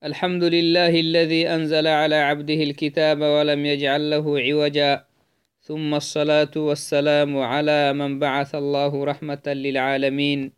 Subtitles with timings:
[0.00, 5.04] الحمد لله الذي أنزل على عبده الكتاب ولم يجعل له عوجا.
[5.60, 10.52] ثم الصلاة والسلام على من بعث الله رحمة للعالمين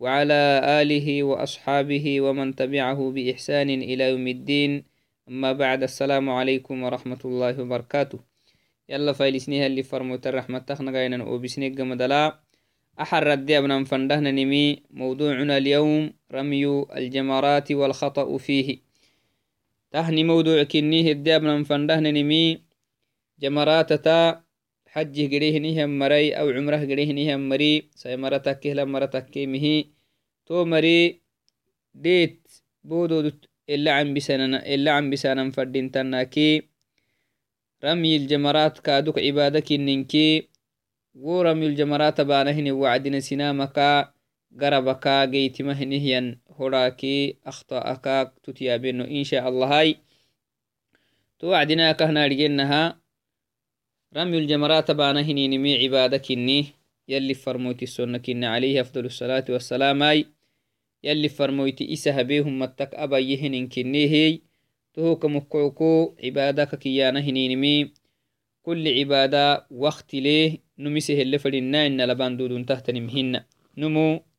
[0.00, 4.84] وعلى آله وأصحابه ومن تبعه بإحسان إلى يوم الدين.
[5.28, 8.18] أما بعد السلام عليكم ورحمة الله وبركاته.
[8.88, 12.38] يلا فايلسنيها اللي فرموت الرحمة تخنقين وبسنيق مدلا
[13.00, 16.64] أحر ردي أبنا فندهنا نمي موضوعنا اليوم رمي
[16.96, 18.78] الجمرات والخطأ فيه.
[19.90, 22.62] تهني موضوع كنيه الدي أبنا فندهنا نمي
[23.40, 24.42] جمرات تا
[24.86, 27.88] حج قريه نهم مري أو عمره قريه نهم مري.
[27.94, 29.84] سيمرتك كهلا مرتك مهي
[30.46, 31.20] تو مري
[31.94, 32.48] ديت
[32.84, 33.30] بودو
[33.70, 36.62] إلا عم بسانا إلا عم بسانا فردين تناكي.
[37.84, 40.48] رمي الجمرات كادوك عبادك ننكي
[41.14, 44.13] ورمي الجمرات بانهن وعدنا سنامكا.
[44.60, 49.96] قربكا قيتمهنهيا هراكي أخطأكا تتيابينو إن شاء الله هاي
[51.38, 53.00] توعدنا كهنا رجينها
[54.16, 56.66] رمي الجمرات بانهن نمي عبادك إني
[57.08, 60.26] يلي فرموتي السنة كن عليه أفضل الصلاة والسلام هاي
[61.04, 64.40] يلي فرموتي إسها بيهم متك أبا يهن كنيهي
[64.94, 67.92] تهوك مكعكو عبادك كيانا هنينمي
[68.62, 71.38] كل عبادة وقت ليه نمسه اللي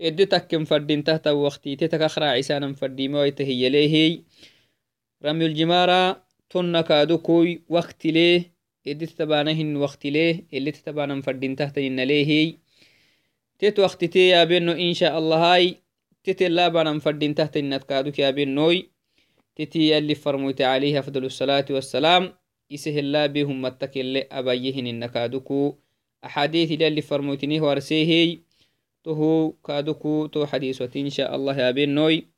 [0.00, 1.76] إدي تكم فردين تحت وقتي.
[1.76, 4.22] تتك أخرى عسانا فردي مويته يليه.
[5.24, 6.24] رمي الجمارة
[19.56, 22.32] تتي يلي فرموت عليه أفضل الصلاة والسلام
[22.74, 25.78] إسه الله بهم متك اللي أبيهن إن كادوكو
[26.24, 28.38] أحاديث يلي فرموتني ورسيهي
[29.04, 32.28] تهو كادوكو تو حديثة إن شاء الله يا بينوي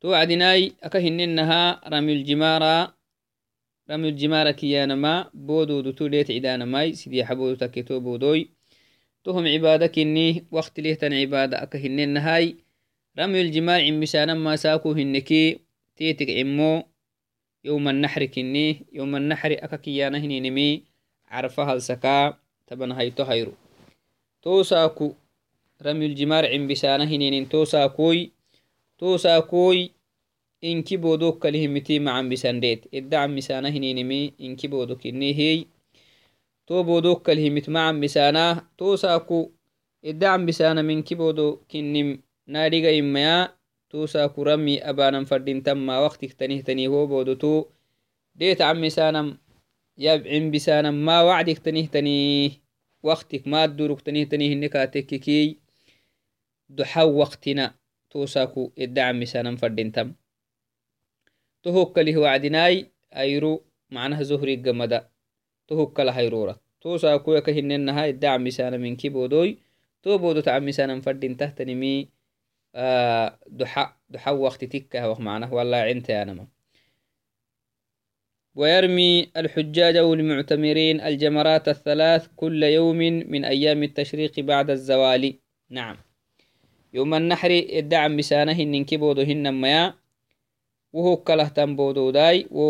[0.00, 2.94] تو عدناي أكهننها رمي الجمارة
[3.90, 8.50] رمي الجمارة كيانما بودو دو توليت عدانماي سيدي حبودو تكتو بودوي.
[9.24, 12.56] تهم عبادة كني وقت ليه تن عبادة أكهن النهاي
[13.18, 15.58] رمي الجماع مسانا ما ساكو هنكي
[15.96, 16.82] تيتك عمو
[17.64, 20.82] يوم النحر كني يوم النحر أككيانا هنينمي
[21.28, 23.52] عرفها السكا تبن هيتو هيرو
[24.42, 25.12] تو ساكو
[25.82, 28.30] رمي الجمار عم بسانا هنين تو ساكوي
[28.98, 29.90] تو ساكوي
[30.64, 32.94] إنكي بودوك كلهمتي مع بسانديت.
[32.94, 35.64] إدعم مسانا هنينمي إنكي بودوك إني هي.
[36.68, 39.48] to bodok kalhimit macan bisanah to saku
[40.04, 43.52] iddacan bisana minki bodo kinim nadiga imaya
[43.92, 47.68] to saku rami abanan fadintamma waktik tanihtaniho bodo to
[48.32, 49.28] deetacan bisanam
[50.00, 52.56] yabcin bisanam ma wacdik tanihtani
[53.04, 55.60] waktik madduruk tanihtanihinne katekkikiy
[56.72, 57.76] duxa waktina
[58.08, 60.16] to saku iddacan bisanam fadintam
[61.62, 63.60] to hokkalih wacdinai ayru
[63.92, 65.08] macnaha zohriggamada
[65.68, 69.60] tohokkala hayrora to saakuyaka hinenaha idda camisana minki bodoy
[70.02, 72.08] to bodo tacamisanan fadin tahtanimi
[73.50, 73.84] duxa
[74.70, 76.46] tikkah macnah walacintayanama
[78.58, 82.98] ويرمي الحجاج أو المعتمرين الجمرات الثلاث كل يوم
[83.30, 85.34] من أيام التشريق بعد الزوال.
[85.70, 85.96] نعم.
[86.94, 89.94] يوم النحر الدعم بسانه ننكبودو هنما
[90.92, 92.46] وهو كله تنبودو داي.
[92.50, 92.62] و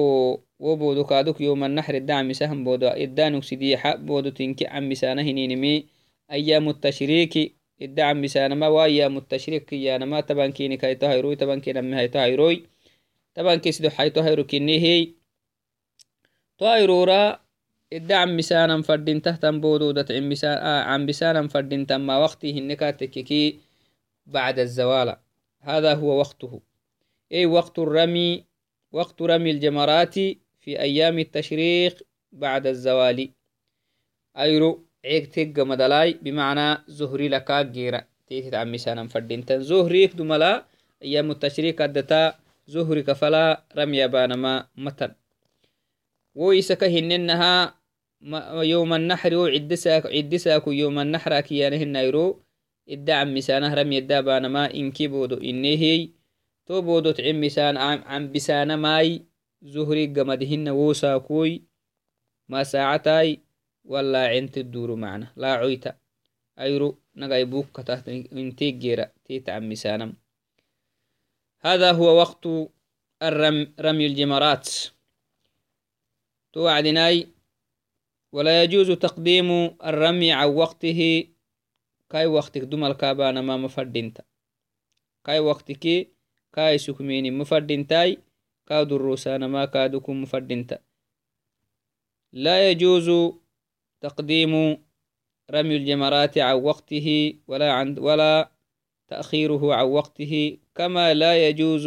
[0.60, 3.96] وبودو كادوك يوم النحر الدعم سهم بودو إدانو سديحة.
[3.96, 5.86] بودو تنكي عم بسانه هنينمي
[6.30, 11.81] أيام التشريك الدعم بسانه ما وأيام التشريك يانا ما تبان كيني كايتو هيروي تبان كينا
[11.81, 12.66] مي هيتو هيروي
[13.34, 15.12] تبان كيسدو حيتو هيرو كيني هي.
[16.59, 17.41] تو هيرورا
[17.93, 22.91] الدعم بسانا فردين تحتم بودو دت عم بسان آه عم بسانا فردين تما وقته النكا
[22.91, 23.61] تككي
[24.27, 25.17] بعد الزوال
[25.61, 26.61] هذا هو وقته.
[27.33, 28.44] أي وقت الرمي؟
[28.93, 30.15] وقت رمي الجمرات
[30.61, 32.03] في أيام التشريق
[32.33, 33.33] بعد الزوال
[34.38, 34.88] أيرو.
[35.05, 40.65] عيق تيق مدلاي بمعنى زهري لكا جيرا تيتي تعمي سانا فردينتن زهريك دملا
[41.03, 42.35] أيام التشريق أدتا
[42.67, 45.12] زهري كفلا رمي بانما متن
[46.35, 47.75] ويسك هننها
[48.62, 52.43] يوم النحر عدساك عدساك يوم النحر كيانهن يرو
[52.89, 56.11] إدعم مسانه رمي الدابانما إنكي بودو إنهي
[63.88, 65.96] ولا عنت الدور معنا لا عيتا
[66.58, 66.99] أيرو
[67.52, 70.14] بوك تحت انتي جيرا تيتعم مسانم
[71.61, 72.46] هذا هو وقت
[73.23, 74.69] الرمي رمي الجمرات
[76.52, 77.29] توعدناي
[78.32, 79.50] ولا يجوز تقديم
[79.85, 81.29] الرمي عن وقته
[82.11, 84.23] كاي وقتك دمل كابانا ما مفردينتا
[85.25, 86.08] كاي وقتك
[86.52, 88.19] كاي سكميني مفردينتاي
[88.67, 90.79] كا دروسانا ما كادكم مفردينتا
[92.32, 93.08] لا يجوز
[94.00, 94.83] تقديم
[95.50, 98.50] رمي الجمرات عن وقته ولا عند ولا
[99.09, 101.87] تأخيره عن وقته كما لا يجوز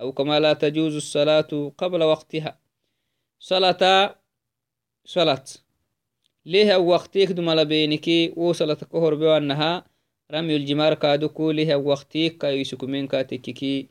[0.00, 2.58] أو كما لا تجوز الصلاة قبل وقتها.
[3.38, 4.14] صلاة
[5.04, 5.44] صلاة.
[6.46, 9.84] ليه وقتك دم بينك وصلت كهر بوانها
[10.32, 13.88] رمي الجمار كادوكو ليه وقتك كايسكو من كاتككي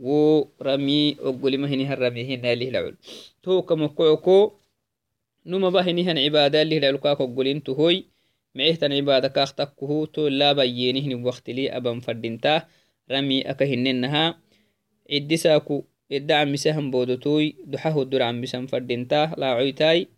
[0.00, 2.96] ورمي أقول هرمي هنا ليه العل
[3.42, 4.52] تو كمقعكو
[5.46, 8.04] نما بهني هن عبادة ليه العل كاكو قولين تهوي
[8.54, 12.66] معيهتن عبادة كاختكه تو لا بيينهن وقت لي أبا فردنتا
[13.10, 14.38] رمي أكهننها
[15.12, 20.08] عدساكو إدى عمسهم بودتوي دحه الدر عمسهم فردنتا لا عيتاي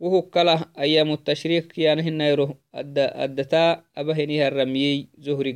[0.00, 5.52] وهو كله أيام التشريك يعني هنا يروه أدى أدتا أبهنيها الرميي زهري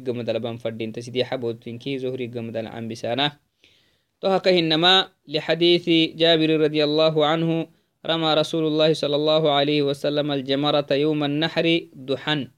[8.06, 12.48] رمى رسول الله صلى الله عليه وسلم الجمرة يوم النحر دحن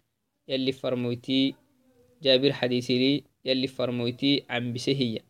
[0.49, 1.55] يلي فرمويتي
[2.23, 5.21] جابر حديثي لي يلي فرمويتي عن بسهية.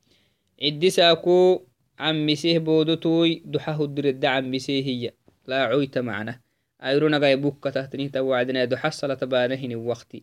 [0.63, 1.67] عدي ساكو
[1.99, 5.15] عن بسه بودتوي دحه الدرد عن بسهية.
[5.47, 6.41] لا عويت معنا.
[6.83, 10.23] أيرونا غاي بوكا تهتني توعدنا دو حصل تبانهن وقتي.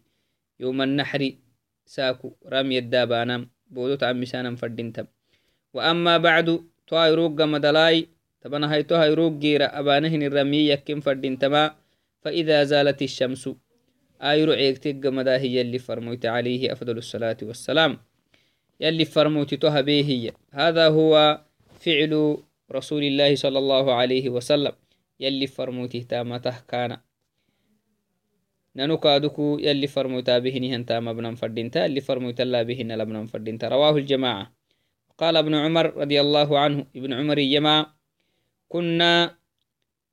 [0.59, 1.35] يوم النحر
[1.85, 5.05] ساكو رمي الدابانا بودوت عن مسانا فردنتم.
[5.73, 8.07] وأما بعد أيروق مدلاي
[8.41, 11.75] تبنا هاي تو أيروق جيرا أبانهن الرمي يكين فردنتما
[12.21, 13.49] فإذا زالت الشمس
[14.21, 17.97] آيرو عيكتك مدا هي اللي فرموت عليه أفضل الصلاة والسلام.
[18.79, 20.31] يلي فرموت هي.
[20.51, 21.41] هذا هو
[21.79, 22.37] فعل
[22.71, 24.71] رسول الله صلى الله عليه وسلم.
[25.19, 26.97] يلي فرموته تامته كان
[28.75, 33.97] ننو كادوكو يلي فرموتا بهن هنتا مبنى فردينتا اللي فرموتا لا بهن لبنى فردينتا رواه
[33.97, 34.53] الجماعة.
[35.17, 38.00] قال ابن عمر رضي الله عنه ابن عمر يما
[38.71, 39.35] كنا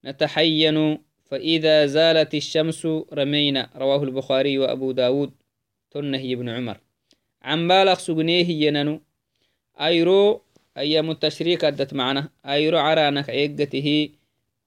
[0.05, 2.81] نتحين فإذا زالت الشمس
[3.19, 3.63] رمينا.
[3.77, 5.31] رواه البخاري وأبو داود.
[5.91, 6.77] تنهي ابن عمر.
[7.43, 9.01] عن بالغ سجنيه يننو.
[9.81, 10.43] أيرو
[10.77, 12.29] أيام التشريك أدت معنا.
[12.47, 13.89] أيرو عرانك عيقته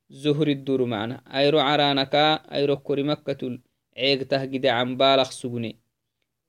[0.10, 1.22] زهر الدور معنا.
[1.38, 3.60] أيرو عرانكا أيرو كوري مكة
[3.98, 5.76] عيقته جدا عن بالغ سجني.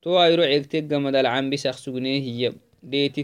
[0.01, 2.53] تو أيرو عيقته جمد عن بسخ سجني هي
[2.83, 3.23] ديتي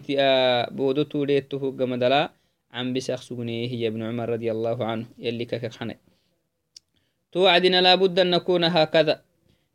[0.72, 2.39] بودتو ديتو جمدلا.
[2.74, 5.96] بسخ سجني هي ابن عمر رضي الله عنه يلي ككخنه
[7.32, 9.22] توعدنا لابد أن نكون هكذا.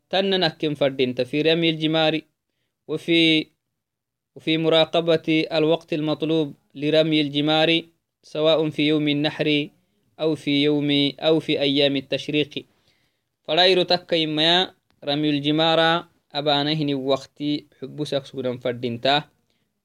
[0.09, 2.21] تننكم فردين في رمي الجمار
[2.87, 3.47] وفي
[4.35, 7.81] وفي مراقبة الوقت المطلوب لرمي الجمار
[8.23, 9.69] سواء في يوم النحر
[10.19, 12.65] أو في يوم أو في أيام التشريق.
[13.43, 17.43] فلا يرتك إما رمي الجمار أبانهن وقت
[17.81, 19.23] حبسك سكنا فردينتا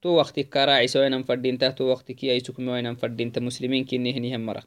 [0.03, 4.47] تو وقت كراعي سوينا فردينتا تو وقت كي أي سكما وينا فردينتا مسلمين كنهن هم
[4.47, 4.63] مرة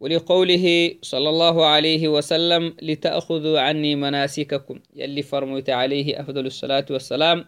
[0.00, 7.44] ولقوله صلى الله عليه وسلم لتأخذوا عني مناسككم يلي فرميت عليه أفضل الصلاة والسلام.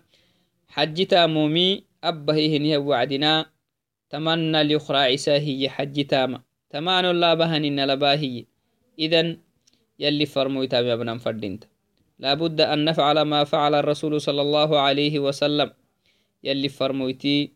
[0.69, 3.47] حجتا مومي أبهيه نيه وعدنا
[4.11, 8.45] تمنى ليخرى عيسى هي حج تاما تمان لا بهن لباهي
[8.99, 9.39] إذن.
[9.99, 11.65] يلي فرموي تامي ابن فردينت
[12.19, 15.73] لابد أن نفعل ما فعل الرسول صلى الله عليه وسلم.
[16.45, 17.53] يلي فرمويتي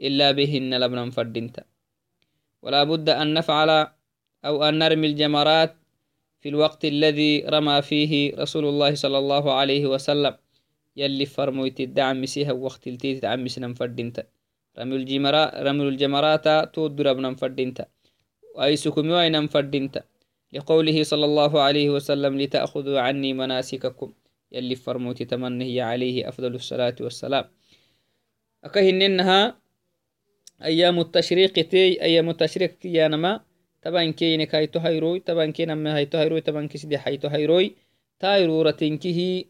[0.00, 1.56] إلا بهن لبن فردينت
[2.62, 3.70] ولا بد أن نفعل
[4.44, 5.76] أو أن نرمي الجمرات
[6.40, 10.34] في الوقت الذي رمى فيه رسول الله صلى الله عليه وسلم.
[10.96, 14.26] يلي فرمويتي الدعم مسيها وقت التي تدعم مسنا فردينت
[14.78, 17.84] رمل الجمرات تود ربنا فردينتا.
[18.60, 20.02] أي سكمي وين فردينتا.
[20.52, 24.12] لقوله صلى الله عليه وسلم لتأخذوا عني مناسككم.
[24.52, 27.44] يلي فرموتي تمنه عليه أفضل الصلاة والسلام.
[28.64, 29.56] أكهننها
[30.64, 33.40] أيام التشريق تي أيام التشريق يانما
[33.82, 37.72] طبعا كيني كايتو هيروي طبعا كينا ما هيتو هيروي طبعا كسدي حيتو هيروي
[38.18, 39.44] تايرورة تنكيه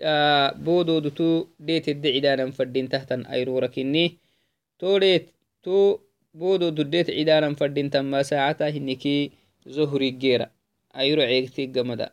[0.00, 4.10] آه بودو دتو ديت الدعدانا فردين تحتا أيرورة كنيه
[4.76, 5.32] todet
[5.64, 6.00] to
[6.36, 9.32] bodo dudet cidanan fadintanma saacata hiniki
[9.66, 10.50] zohrigeera
[10.94, 12.12] ayro ceegtiggamada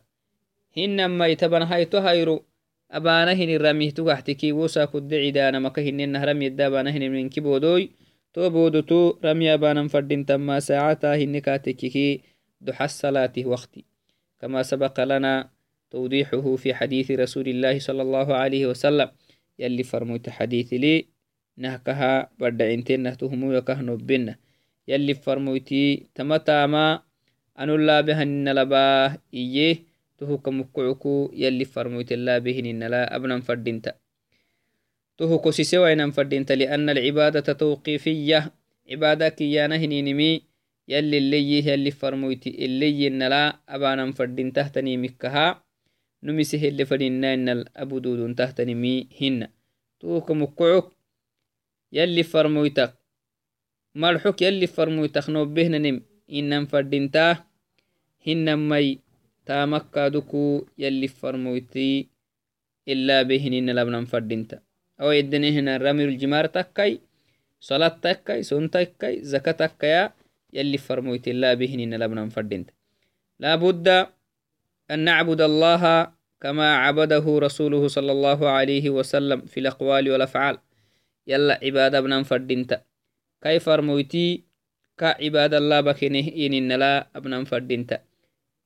[0.76, 2.44] hinamai taban hayto hayro
[2.88, 7.88] abana hini ramihtugahtiki wosa kudde cidanamaka hinenah ramyedda abana hiniminki bodoy
[8.32, 12.34] to bodo to rami abanan fadintanma saacata hinikatekiki
[12.64, 13.84] duxa الصلاة وقتي
[14.40, 15.50] كما سبق لنا
[15.90, 19.08] توضيحه في حديث رسول الله صلى الله عليه وسلم
[19.58, 21.06] يلي فرموت حديث لي
[21.56, 22.28] بهن لباه
[22.60, 24.34] إيه تهو كمكعكو
[24.88, 25.72] يلي فرمويت
[26.20, 27.02] الله
[32.38, 33.94] بهن لا أبنا فردينتا
[35.18, 38.52] تهو كسيسي وين فردينتا لأن العبادة توقيفية
[38.90, 40.42] عبادة كيانا هنينمي
[40.88, 45.64] يلي اللي يلي فرمويتي اللي نلا أبانا فردين تهتني مكها
[46.22, 49.48] نمسه اللي فدينا إن الأبدود تهتني مي هن
[50.00, 50.84] توك مكعك
[51.92, 52.94] يلي فرمويتك
[53.94, 54.66] مرحك يلي
[61.08, 62.08] فرمويتي
[62.88, 64.58] إلا بهن لبنا فردين تا
[65.00, 67.00] أو يدني هنا رمي الجمار تكاي
[67.60, 70.12] صلاة تكاي سون تكاي زكاة تكايا
[70.52, 72.66] يلي فرمويت الله بهن لبنا فردين
[73.38, 74.06] لابد
[74.90, 80.58] أن نعبد الله كما عبده رسوله صلى الله عليه وسلم في الأقوال والأفعال.
[81.26, 82.82] يلا عبادة بنا فردينتا
[83.42, 84.44] كيف فرمويتي؟
[84.98, 87.98] كعباد الله بكنه إن لا ابنا فردينتا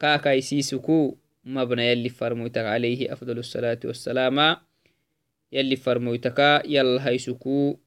[0.00, 4.56] كا كايسيسكو مبنى يلي فرمويتك عليه أفضل الصلاة والسلام
[5.52, 7.78] يلي فرمويتك يلا هيسكو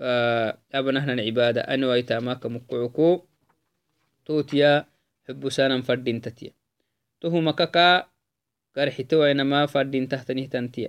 [0.00, 3.24] آه أبنهنا العبادة أنو أيتاماك مقعكو
[4.26, 4.86] توتيا
[5.28, 6.50] حب سانا فردينتتيا
[7.20, 8.06] تهما كاكا
[8.74, 10.88] كرحتو إنما فردين تحتنه تنتيا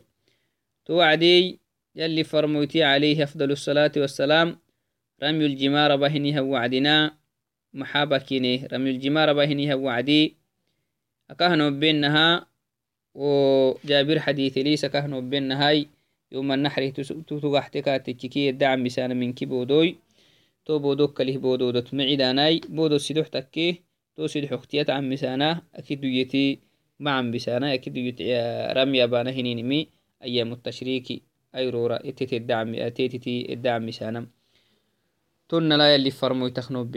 [0.85, 1.59] توعدي
[1.95, 4.59] يلي فرموتي عليه أفضل الصلاة والسلام
[5.23, 7.13] رمي الجمار بهنها وعدنا
[7.73, 8.67] محابة كيني.
[8.73, 10.35] رمي الجمار بهنها وعدي
[11.31, 12.45] أكهنو بينها
[13.15, 15.85] وجابر حديث ليس كهنو بينها
[16.31, 19.95] يوم النحر تتغحتك تككي الدعم بسان من كبودوي
[20.65, 23.75] تو بودوك كله بودو دوت معداناي بودو سيدوح تكيه
[24.15, 26.59] تو سيدوح اختيات عم مسانا أكيد يتي
[26.99, 27.73] معن بسانا.
[27.73, 28.21] أكيد يت
[28.77, 29.87] رمي أبانا هنينمي
[30.23, 31.21] أيام التشريك
[31.55, 34.27] أيرورا إتتي الدعم أتيتي الدعم مسانا
[35.51, 36.93] تن لا يلي فرمو تخنوب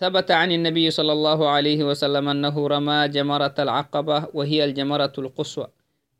[0.00, 5.68] ثبت عن النبي صلى الله عليه وسلم أنه رمى جمرة العقبة وهي الجمرة القصوى.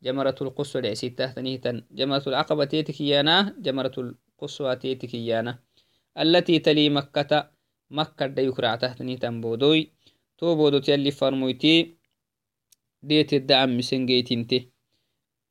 [0.03, 1.71] جمرة القصوى لعسيته ثنيتا.
[1.91, 5.59] جمرة العقبة تيتكيانا جمرة القصوى تيتكيانا
[6.17, 7.49] التي تلي مكة
[7.91, 9.91] مكة ديكرع تهتني تنبودوي
[10.37, 11.97] تو بودوت يلي فرمويتي
[13.03, 14.61] ديت الدعم مسنجيتنته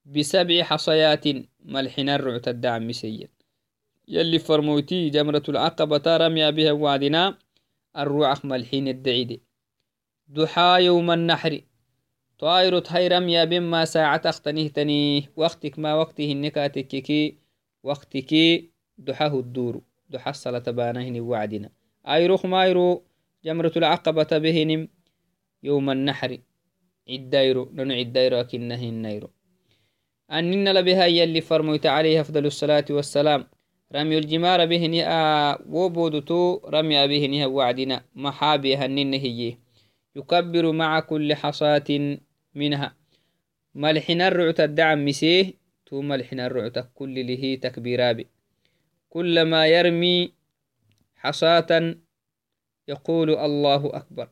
[0.05, 1.25] بسبع حصيات
[1.65, 3.29] ملحنا الرعت الدعم مسيا
[4.11, 7.39] يلي فرمويتي جمرة العقبة رمي بها وعدنا
[7.97, 9.41] الروعخ ملحين الدعيد.
[10.29, 11.61] دحا يوم النحر
[12.39, 17.37] طائرت هاي رمي بما ساعة اختنهتني وقتك ما وقته النكاتككي
[17.83, 18.35] وقتك
[18.99, 19.81] دحاه الدور.
[20.11, 21.71] دحصل تبانهن وعدنا
[22.07, 23.03] أيروخ مايرو
[23.45, 24.89] جمرة العقبة بهنم
[25.63, 26.39] يوم النحر.
[27.09, 29.31] عدايرو ننو عدايرو أكنهن نيرو.
[30.31, 33.47] أننا لبها يلي فرميت عليه أفضل الصلاة والسلام.
[33.95, 38.05] رمي الجمار بهن آ وبودتو رمي بهن وعدنا.
[38.15, 39.57] محابي هنن هي.
[40.17, 42.19] يكبر مع كل حصاة
[42.55, 42.97] منها.
[43.75, 45.55] ملحنا الرعت الدعم مسيه.
[45.87, 48.27] تو ملحنا الرعت كل له تكبيرابي
[49.09, 50.33] كلما يرمي
[51.17, 51.95] حصاة
[52.89, 54.29] يقول الله أكبر.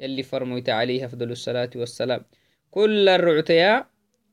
[0.00, 2.22] يلي فرميت عليه أفضل الصلاة والسلام.
[2.70, 3.86] كل الرعتيا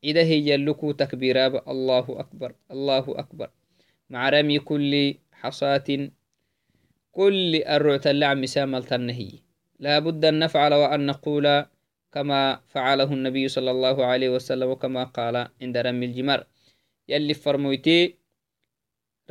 [0.04, 2.56] إذا هي يلكو تكبيرا الله أكبر.
[2.72, 3.50] الله أكبر.
[4.10, 6.10] مع رمي كل حصاة
[7.12, 9.32] كل الرعت اللعم سامل تنهي.
[9.80, 11.66] لا بد أن نفعل وأن نقول
[12.12, 16.48] كما فعله النبي صلى الله عليه وسلم وكما قال عند رمي الجمار.
[17.08, 18.16] يلي فرميتي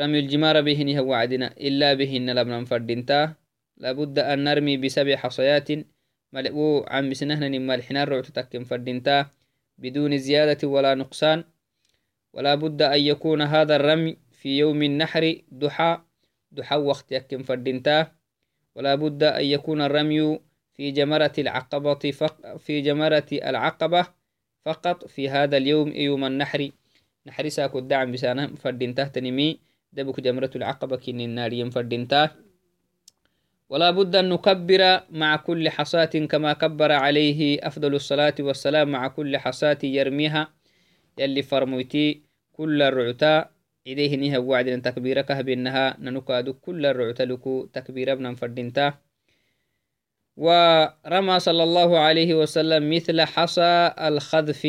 [0.01, 3.35] رمي الجمار بهن هو عدنا إلا بهن لبنا فردنتا
[3.77, 5.69] لابد أن نرمي بسبع حصيات.
[6.33, 9.27] ملئو عم سنهن نما الحنار رعت تكن فردنتا
[9.79, 11.45] بدون زيادة ولا نقصان.
[12.33, 16.01] ولا بد أن يكون هذا الرمي في يوم النحر دحى
[16.53, 18.13] دحى وقت يكن فردنتا.
[18.77, 20.41] ولا بد أن يكون الرمي
[20.77, 24.07] في جمرة العقبة فق في جمرة العقبة
[24.65, 26.71] فقط في هذا اليوم يوم النحر.
[27.27, 29.61] نحر ساكو الدعم بسانه فردنتا تنمي.
[29.93, 32.31] دبك جمرة العقبة كن النار ينفردنتا
[33.69, 39.37] ولا بد أن نكبر مع كل حصاة كما كبر عليه أفضل الصلاة والسلام مع كل
[39.37, 40.53] حصاة يرميها.
[41.19, 42.23] يلي فرمويتي
[42.53, 43.54] كل الرعتا.
[44.83, 48.95] تكبيرك بأنها ننكاد كل الرعتا لكو تكبير ابن فردنتا
[50.37, 54.65] ورمى صلى الله عليه وسلم مثل حصى الخذف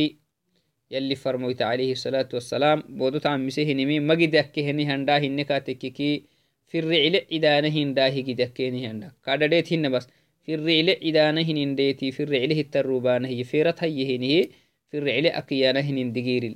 [0.91, 2.84] يلي فرمويت عليه الصلاة والسلام.
[2.89, 6.25] بودت عن مسيه نمي مجد أكهني هندا هنكا تككي
[6.67, 10.07] في الرعل إدانهن داهي جدكيني هندا كادديت هن بس.
[10.43, 14.48] في الرعل إدانهن ديتي في الرعل التروبانه فيرت هيهنه
[14.91, 16.55] في الرعل أكيانهن دقيرل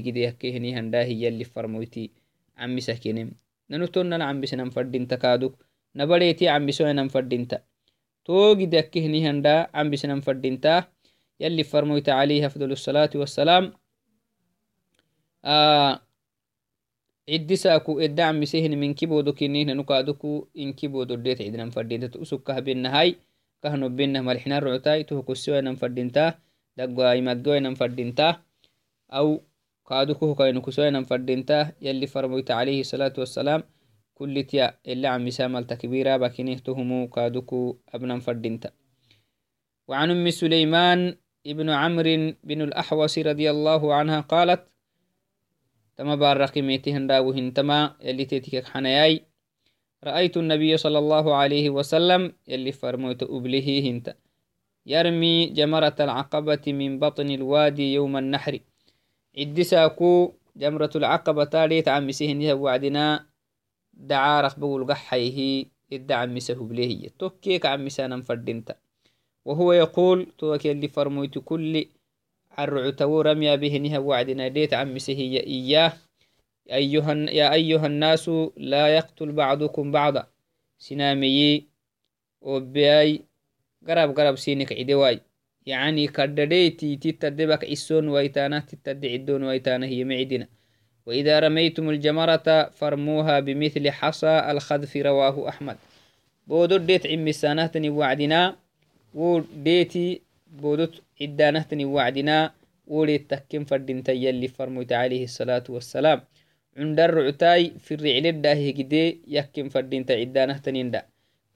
[0.00, 2.10] جدكيني هنداهي يلي فرمويتي
[2.58, 3.30] عم سكينم
[3.70, 5.64] ننتون عم بسنم فردين تكادوك
[5.96, 7.62] نبريتي عم بسوينم فردين تا
[8.24, 10.84] توجد أكهني هندا عم بسنم فردينتا
[11.40, 13.72] يلي فرمويت عليه أفضل الصلاة والسلام
[15.44, 16.00] آه
[17.28, 23.16] عدساكو الدعم مسيهن من كيبودو كنين نكادوكو إن كيبودو ديت عدنا فردينتا تأسوك كهبين هاي
[23.62, 26.38] كهنو بينه ملحنا رعتاي تهكو سوينا فردينتا
[26.76, 28.42] دقوا يمدوينا فردينتا
[29.12, 29.42] أو
[29.88, 33.62] كادوكو كاينو كسوينا فردينتا يلي فرمويت عليه الصلاة والسلام
[34.14, 38.70] كل تيا اللي عم يسامل تكبيرا بكينه تهمو كادوكو أبنا فردينتا
[39.88, 44.62] وعن أم سليمان ابن عمرو بن الأحوص رضي الله عنها قالت
[45.96, 49.24] تما بارقي ميتهن راوهن تما يلي تيتك حنياي
[50.04, 54.16] رأيت النبي صلى الله عليه وسلم يلي فرموت أبله هنت
[54.86, 58.58] يرمي جمرة العقبة من بطن الوادي يوم النحر.
[59.38, 63.26] عدساكو جمرة العقبة تاليت عمسهن وعدنا.
[63.94, 67.08] دعارق بقول قحيه الدعم مسه بليه.
[67.18, 68.76] توكيك عمسانا فردنت
[69.44, 71.86] وهو يقول توك اللي فرموت كل
[72.50, 74.48] عرعتو رميا بهنها وعدنا.
[74.48, 75.92] ديت عمسه إياه.
[76.72, 80.26] أيها يا أيها الناس لا يقتل بعضكم بعضا.
[80.78, 81.66] سنامي
[82.40, 83.29] وبياي
[83.88, 85.20] قرب قرب سينك عدواي
[85.66, 90.48] يعني كدديتي تتدبك إسون ويتانا تتدع الدون ويتانا هي معدنا.
[91.06, 95.76] وإذا رميتم الجمرة فرموها بمثل حصى الخذف رواه أحمد.
[96.46, 98.56] بودر ديت عمي سانهتني وعدنا
[99.14, 102.52] وديتي بودت عدانهتني وعدنا
[102.86, 106.20] وليت تكين فردين يلي فرموت عليه الصلاة والسلام.
[106.76, 111.02] عند الرعتاي في الرعل الداهي كده يكين فردين عدانهتنين دا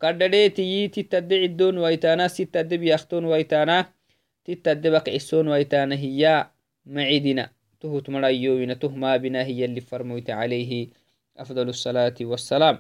[0.05, 3.79] كردديتي تتدع الدون ويتانا ستدب يختون ويتانا
[4.45, 6.51] تتدبك عسون ويتانا هي
[6.87, 7.45] معدنا
[7.81, 10.89] تهت مرايوين تهما بنا هي اللي فرموت عليه.
[11.37, 12.79] أفضل الصلاة والسلام.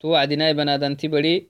[0.00, 1.48] توعدنا بنادن تبري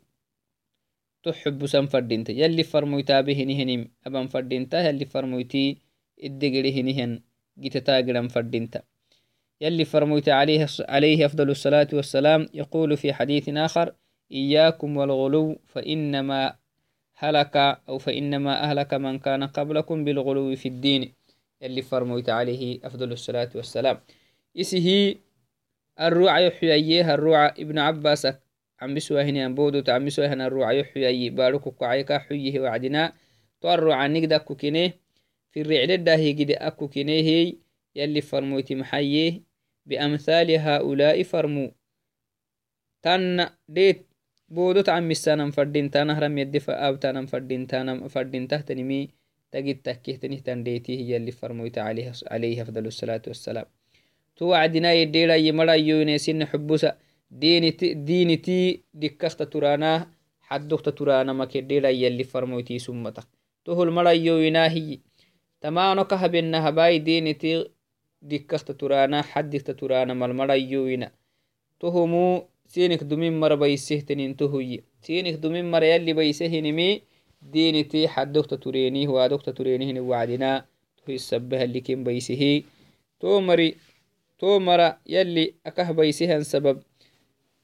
[1.23, 5.79] تحب سن فردينتا يلي فرمويتا بهنهنم أبن فردينتا يلي فرمويتي
[6.25, 7.21] الدقرهنهن
[7.59, 8.83] جتتاقرا فردينتا
[9.61, 12.49] يلي فرمويت عليه, عليه أفضل الصلاة والسلام.
[12.55, 13.95] يقول في حديث آخر
[14.33, 16.57] إياكم والغلو فإنما
[17.15, 17.57] هلك
[17.89, 21.13] أو فإنما أهلك من كان قبلكم بالغلو في الدين.
[21.63, 24.01] يلي فرمويت عليه أفضل الصلاة والسلام.
[24.57, 25.17] إسه
[26.01, 28.27] الروع يحييه الروع ابن عباس.
[28.81, 33.13] عم بسوا هنا بودو عم بسوا هنا الروع يحيي باركو كعيكا حيه وعدنا.
[33.61, 34.93] تو الروع نقدا كوكينه
[35.51, 37.55] في الرعل الداهي قد أكو كينيه
[37.97, 39.43] يلي فرمويت محيه
[39.87, 41.73] بأمثال هؤلاء فرمو.
[43.03, 44.10] تن ديت
[46.13, 49.09] هرم يدفع أو تانا فردين تانا فردين تهتنمي
[49.53, 53.65] تجد تكيه تنهتن ديتي هي اللي فرمويت عليه عليه أفضل الصلاة والسلام.
[54.37, 56.97] تو عدنا يديرا يمرا يونيسين حبوسا
[57.31, 60.11] دينتي دينتي دكخت ترانا
[60.41, 63.27] حدوخت ترانا ما كديرا يلي فرمويتي سمتك
[63.65, 64.99] تو المرا يوينا هي
[65.61, 67.71] تمانو كهبنا هباي دينتي
[68.23, 71.13] دكخت ترانا حدثت ترانا مالمرا يوينا.
[71.81, 77.03] تهمو سينك دمين مر بيسهتنين تهوي سينك دمين مر يلي بيسهنمي
[77.43, 80.67] دينتي حدوخت تريني هو دوخت تريني وعدنا
[81.07, 82.65] تهي السبه اللي كين بيسهي.
[83.21, 83.77] تو مري
[84.39, 86.83] تو مرا يلي أكه بيسهن سبب.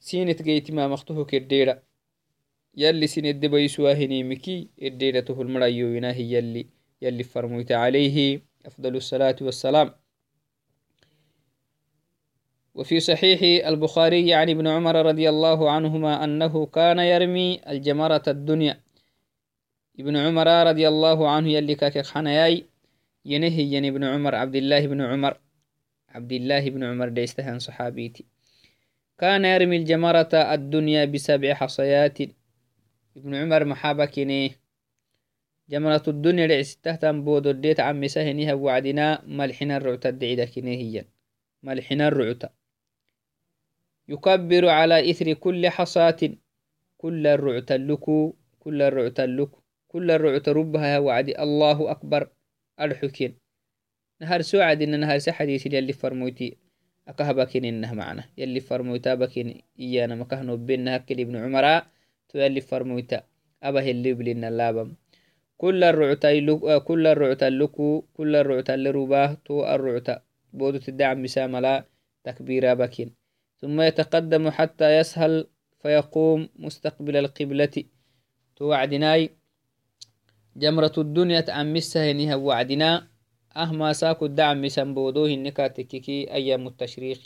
[0.00, 1.82] سينت جيت ما مختوه كديرا
[2.76, 6.66] يلي سين بيسوا هنيمكي الديرة تهو المرأيونا هي يلي
[7.02, 8.42] يلي فرموت عليه.
[8.66, 10.05] أفضل الصلاة والسلام.
[12.76, 18.80] وفي صحيح البخاري عن ابن عمر رضي الله عنهما أنه كان يرمي الجمرة الدنيا.
[20.00, 22.64] ابن عمر رضي الله عنه يلي كاك حناياي
[23.24, 25.38] ينهي ين ابن عمر عبد الله بن عمر
[26.08, 28.24] عبد الله بن عمر ديستهن صحابيتي.
[29.18, 32.18] كان يرمي الجمرة الدنيا بسبع حصيات.
[33.16, 34.52] ابن عمر محابكيني
[35.68, 41.04] جمرة الدنيا لعستهتم بودو ديت عمي سهنيها وعدنا ملحنا الرعتة دعيدة كينيهيا
[41.62, 42.65] ملحنا الرعتة.
[44.08, 46.16] يكبر على إثر كل حصاة.
[46.96, 52.28] كل الرعتة لكو كل الرعتة لكو كل الرعتة ربها وعدي الله أكبر.
[52.80, 53.38] الحكين
[54.20, 56.56] نهار سوعد إن نهار سحديث يلي فرموتي
[57.08, 58.24] أكهبكين إنه معنا.
[58.38, 61.82] يلي فرموتا بكين إيانا مكهنو بين هكذا ابن عمر
[62.28, 63.22] تو يلي فرموتا
[63.62, 64.94] أبه اللي بلنا اللابم.
[65.56, 71.84] كل الرعتا كل الرعتا لكو كل الرعتا لرباه تو الرعتا بودو تدعم مساملا
[72.24, 73.15] تكبيرا بكين.
[73.60, 75.46] ثم يتقدم حتى يسهل
[75.82, 77.84] فيقوم مستقبل القبلة.
[78.56, 79.30] توعدناي
[80.56, 83.08] جمرة الدنيا تأمسها هنيها وعدنا.
[83.56, 87.22] أهما ساكو الدعم سنبودوه إنكا تككي أيام التشريق.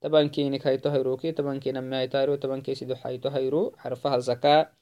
[0.00, 3.74] طبعا كينك هاي تهيروكي طبعا كي نما يتارو طبعا كي سيدو حي تهيرو.
[3.78, 4.80] حرفها زكاة.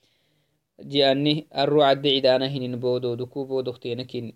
[0.78, 4.26] ji'anni arru cadde cidaana hinin boododu ku boodoktenakin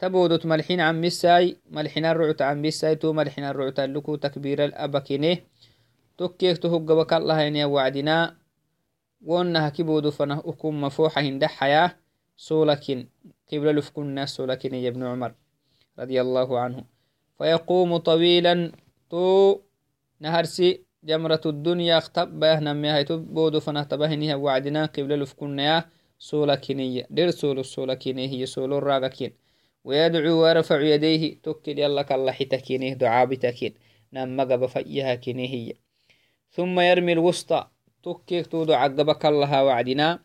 [0.00, 5.42] akak yabdecenin tetkini ta boodot malxin camisai malxina rucut camisai to malxina rucutaluku takbira abakine
[6.16, 8.36] tokkeek to hoggaba kalahaynia wacdina
[9.22, 11.96] wonna haki boodo fanah ukuma fooxa hindaxaya
[12.36, 13.08] solakin
[13.46, 15.34] qibla lufkunna solakin ya ibnu cumar
[16.00, 16.84] رضي الله عنه
[17.38, 18.72] فيقوم طويلا
[19.10, 19.60] تو
[20.20, 25.84] نهرسي جمرة الدنيا اختبه نمي هاي تبودو فنهتبهنها وعدنا قبل لفكنيا
[26.18, 29.32] سولا كينية دير سولو كينيه هي سولو الراغكين
[29.84, 31.40] ويدعو ويرفع يديه.
[31.42, 33.74] توكل يلا كالله حتكينيه دعاء بتكين.
[34.12, 35.72] نما قب فيها كينيه.
[36.50, 37.66] ثم يرمي الوسطى.
[38.02, 40.18] توكيك تودو عقبك الله وعدنا.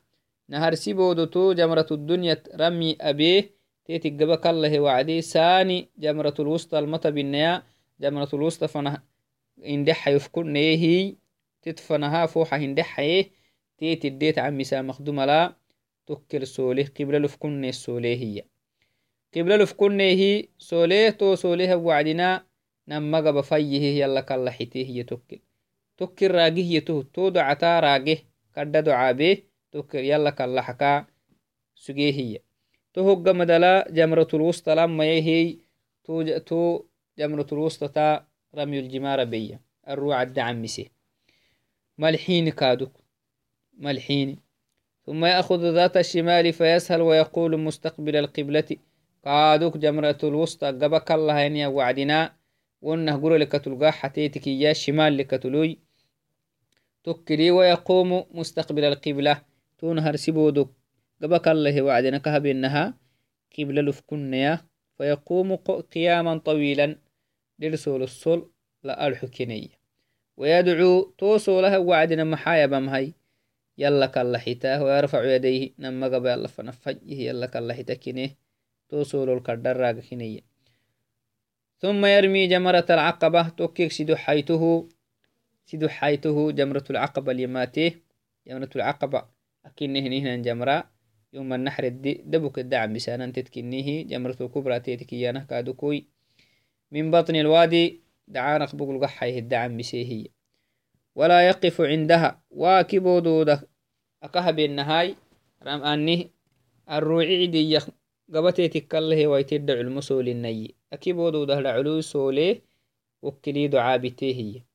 [0.49, 3.55] نهر سيبودو تو جمرة الدنيا رمي أبيه.
[3.85, 5.21] تيتي قبك الله وعدي.
[5.21, 7.63] ساني جمرة الوسطى المطى بالنيا
[7.99, 9.01] جمرة الوسطى فنه
[9.63, 11.17] indhexa yufkuneehi
[11.63, 13.31] titfanaha foxa hindexaye
[13.77, 14.37] teeti deet
[19.35, 19.67] قبلة
[20.01, 22.45] هي سوليه تو سوليه وعدنا
[22.87, 25.39] نما غب فيه يلا كل حتة يتوكل
[25.97, 26.31] توكل.
[26.31, 28.17] راجه هي تو دو عتا راجه
[28.55, 29.37] كد دو عابه
[29.71, 31.05] توكل يلا كل حكا
[31.75, 32.39] سجيه هي.
[32.93, 35.57] تو هو غمدلا جمرة الوسطى لما هي
[36.03, 36.85] تو تو
[37.19, 40.91] جمرة الوسطى تا رمي الجمار بيا الروع الدعم مسي
[41.97, 42.91] ملحين كادوك.
[43.77, 44.37] ملحين.
[45.05, 48.77] ثم يأخذ ذات الشمال فيسهل ويقول مستقبل القبلة.
[49.25, 52.35] كادوك جمرة الوسطى قبك الله إني وعدنا
[52.81, 55.79] وأنه قول لك تلقى حتيتك يا شمال لك تلوي.
[57.03, 59.41] تكري ويقوم مستقبل القبلة.
[59.77, 60.69] تنهر سبودك
[61.21, 62.93] قبك الله وعدنا كهب إنها
[63.59, 64.61] قبلة لفكنيا.
[64.97, 65.55] فيقوم
[65.93, 66.99] قياما طويلا.
[67.59, 68.51] لرسول الصل
[68.83, 69.07] لا
[70.37, 73.13] ويدعو توسو لها وعدنا محايا بمهي.
[73.77, 75.73] يلا كالله حتاه ويرفع يديه.
[75.79, 77.13] نما قبل الله فنفجه.
[77.13, 77.81] يلا كالله
[78.85, 80.41] حتكينه توسو للكردر راقكينية
[81.79, 84.89] ثم يرمي جمرة العقبة توكيك سيدو حيته
[85.65, 87.91] سيدو حيته جمرة العقبة اليماته
[88.47, 89.25] جمرة العقبة
[89.65, 90.95] أكينه هنا جمرة.
[91.33, 91.87] يوم النحر
[92.25, 96.07] دبك الدعم بسانا تتكنيه جمرة الكبرى تيتكيانه كادوكوي
[96.91, 100.27] من بطن الوادي دعانق بقول قحيه الدعم بسيهي
[101.15, 102.41] ولا يقف عندها.
[102.51, 103.67] واكبو دودة
[104.23, 105.15] أكهب النهاي.
[105.63, 106.31] رم أني.
[106.91, 107.79] الروعي عدي
[109.27, 112.61] ويتدع المسول الني أكبو دودة لعلو سولي
[113.21, 114.65] وكلي دعابتيه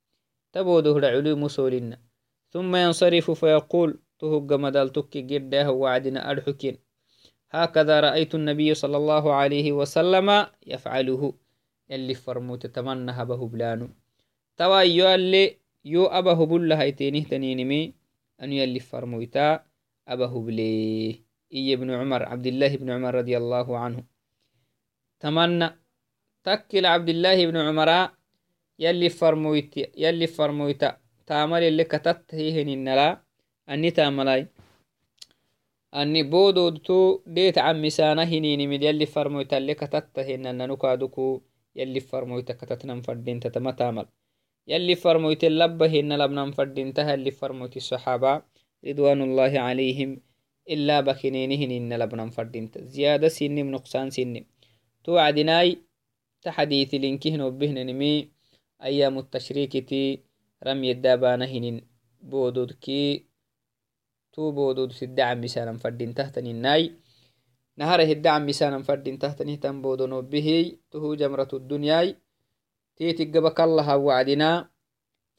[0.53, 1.99] تبو دودة لعلو مسولنا
[2.51, 6.77] ثم ينصرف فيقول تهج مدالتك قده وعدنا أرحكين
[7.51, 11.35] هكذا رأيت النبي صلى الله عليه وسلم يفعله
[11.91, 13.89] يلي فرموت تمنى هبه بلانو
[14.57, 17.95] توا يو اللي يو أبه بل هيتينه تنينمي
[18.43, 19.65] أن يلي فرموتا
[20.09, 24.05] أبه بلي إي ابن عمر عبد الله بن عمر رضي الله عنه.
[25.21, 25.69] تمنى
[26.45, 27.91] تكل عبد الله بن عمر
[28.79, 33.23] يلي فرمويت يلي فرمويتا تامل اللي كتت هي النلا.
[33.69, 34.47] أني تاملاي.
[35.95, 41.43] أني بودو تو ديت عمي سانا هنيني من يلي فرمويتا اللي كتت هن نكادوكو
[41.77, 42.53] يلي فرمويت.
[42.53, 44.07] كتتنم فردين تتما تامل.
[44.67, 47.15] يلي فرمويت اللبه إن لبنم فردين تها.
[47.15, 48.43] اللي فرمويت الصحابة
[48.87, 50.30] رضوان الله عليهم.
[50.71, 52.71] إلا بكنينهن إن لبنم فردين.
[52.77, 54.45] زيادة سنم نقصان سنم.
[55.05, 55.79] توعدناي
[56.43, 58.31] تحديث لنكهن وبهن نمي
[58.83, 60.23] أيام التشريك تي
[60.67, 61.81] رمي الدابانهن
[62.23, 63.27] بودود كي
[64.33, 66.93] تو بودود سدعم مثالا فردين تحتن الناي.
[67.77, 72.17] نهره الدعم مسانا فردين تحت نهتم بودنو به تهو جمرة الدنيا
[72.97, 74.69] تيتي قبك الله وعدنا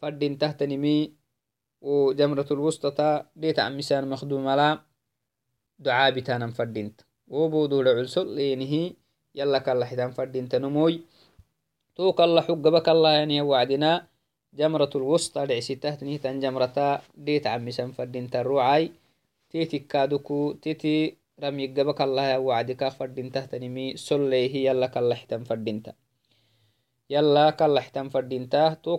[0.02, 1.14] فردين تحت نمي
[1.82, 4.82] وجمرة الوسطى ديت عم مسان مخدوم لا
[5.82, 8.94] دعاء بتانا فردينت وبودو لعلسل لينه
[9.36, 11.02] يلا كالله حتان فردين تنموي
[11.96, 14.08] توك الله حق بك الله يعني وعدنا
[14.54, 18.92] جمرة الوسطى دعسي تحت نهتان جمرة ديت عم مسان فردين تروعاي
[19.50, 25.94] تيتي كادوكو تيتي رمي قبك الله وعدك فردين تهتنمي سليه يلا كاللحتن فردينتا
[27.10, 28.98] يلا كاللحتن فردينتا تو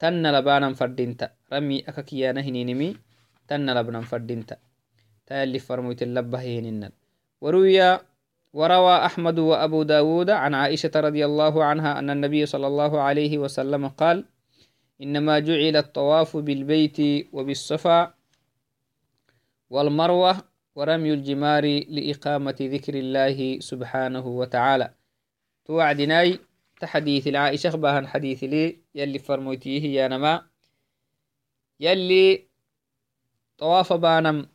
[0.00, 2.96] tanna labanan fadinta rami aka kiyana hininimi
[3.46, 4.56] tanna labnan fadinta
[5.26, 6.90] تالي فرموت اللبهينن
[7.40, 7.98] وروي
[8.54, 13.88] وروى أحمد وأبو داود عن عائشة رضي الله عنها أن النبي صلى الله عليه وسلم
[13.88, 14.24] قال
[15.02, 18.15] إنما جعل الطواف بالبيت وبالصفا
[19.70, 20.36] والمروة
[20.74, 24.94] ورمي الجمار لإقامة ذكر الله سبحانه وتعالى.
[25.64, 26.38] توعدناي
[26.80, 30.46] تحديث العائشة باهن حديث لي يلي فرموتيه يا نما.
[31.80, 32.48] يلي
[33.58, 34.48] طواف بانم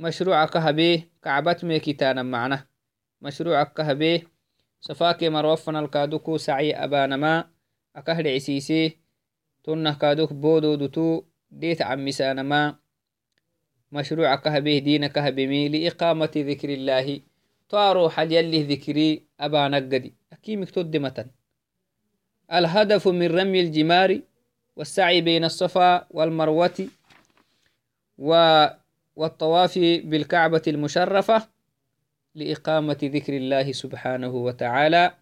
[0.00, 2.66] مشروعك هبيه كعبت ميكتانا معنا.
[3.20, 4.22] مشروعك هبيه
[4.80, 7.50] صفاكي مروفنا الكادوكو سعي أبانما
[7.96, 8.98] أكهد عسيسي
[9.64, 12.81] تنه كادوك بودو دوتو ديت عمسانما
[13.92, 17.20] مشروعك هبيه دينك هبمي لإقامة ذكر الله.
[17.68, 20.14] طارو حل يلي ذكري أبا نقدي.
[20.32, 21.26] أكيمك تدمة
[22.52, 24.20] الهدف من رمي الجمار
[24.76, 26.88] والسعي بين الصفا والمروة
[28.18, 28.66] و
[29.16, 31.48] والطواف بالكعبة المشرفة
[32.34, 35.14] لإقامة ذكر الله سبحانه وتعالى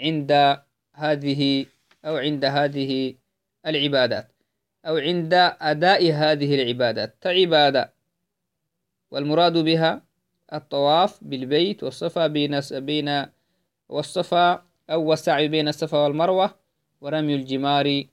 [0.00, 0.58] عند
[0.94, 1.66] هذه
[2.04, 3.14] أو عند هذه
[3.66, 4.33] العبادات.
[4.86, 7.92] أو عند أداء هذه العبادات تعبادة
[9.10, 10.02] والمراد بها
[10.52, 13.26] الطواف بالبيت والصفا بين بين
[13.88, 16.54] والصفا أو والسعي بين الصفا والمروة
[17.00, 18.04] ورمي الجمار.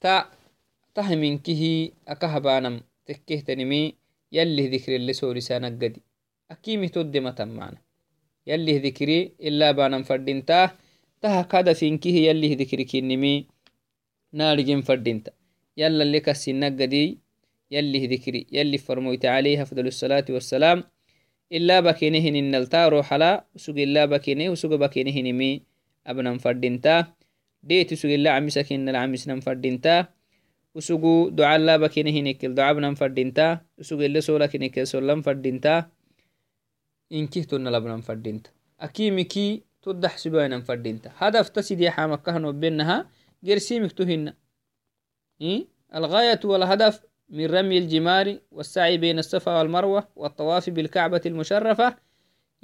[0.00, 0.26] تا
[0.94, 2.80] تهمنكه أكهبانم.
[3.06, 3.94] تكهتنمي
[4.32, 6.02] يلي ذكر اللي سوري سانقدي
[6.50, 7.78] أكيمي تدمة معنا
[8.46, 10.70] يلي ذكري إلا بانا فردينتا
[11.20, 13.53] تها كذا فينكه يلي ذكري كنمي.
[14.82, 15.32] فردينتا
[15.76, 17.18] يلا اللي كسنقدي
[17.70, 20.84] يلي ذكري يلي فرمويت عليه أفضل الصلاة والسلام
[21.52, 25.62] إلا بكينهن إن التارو حلا وسوق إلا بكينه وسوق بكينه نمي
[26.06, 26.96] أبنا فردينتا
[27.62, 29.96] ديت سوق إلا عمسك إن العمس نفردينتا
[30.74, 35.86] usugu ducalaba kine hinikil ducabnan fadinta usug ele sola kinikil solan fadinta
[37.14, 38.50] inkih tonna labnan fadinta
[38.82, 43.23] akimiki tuddax subanan fadinta hadafta sidii xamakahanobenaha gersimik
[43.96, 44.34] tuhina
[45.94, 51.96] الغاية والهدف من رمي الجمار والسعي بين الصفا والمروة والطواف بالكعبة المشرفة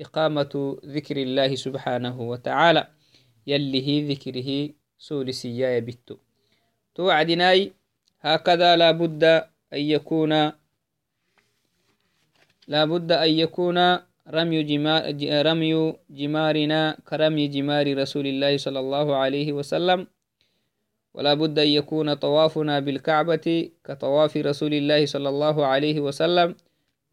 [0.00, 2.86] إقامة ذكر الله سبحانه وتعالى
[3.46, 6.16] يلي هي ذكره سولسيا يبتو
[6.94, 7.72] توعدناي
[8.20, 9.24] هكذا لا بد
[9.72, 10.32] أن يكون
[12.68, 13.78] لا بد أن يكون
[14.28, 15.02] رمي جمار
[15.46, 20.06] رمي جمارنا كرمي جمار رسول الله صلى الله عليه وسلم
[21.14, 26.54] ولا بد أن يكون طوافنا بالكعبة كطواف رسول الله صلى الله عليه وسلم.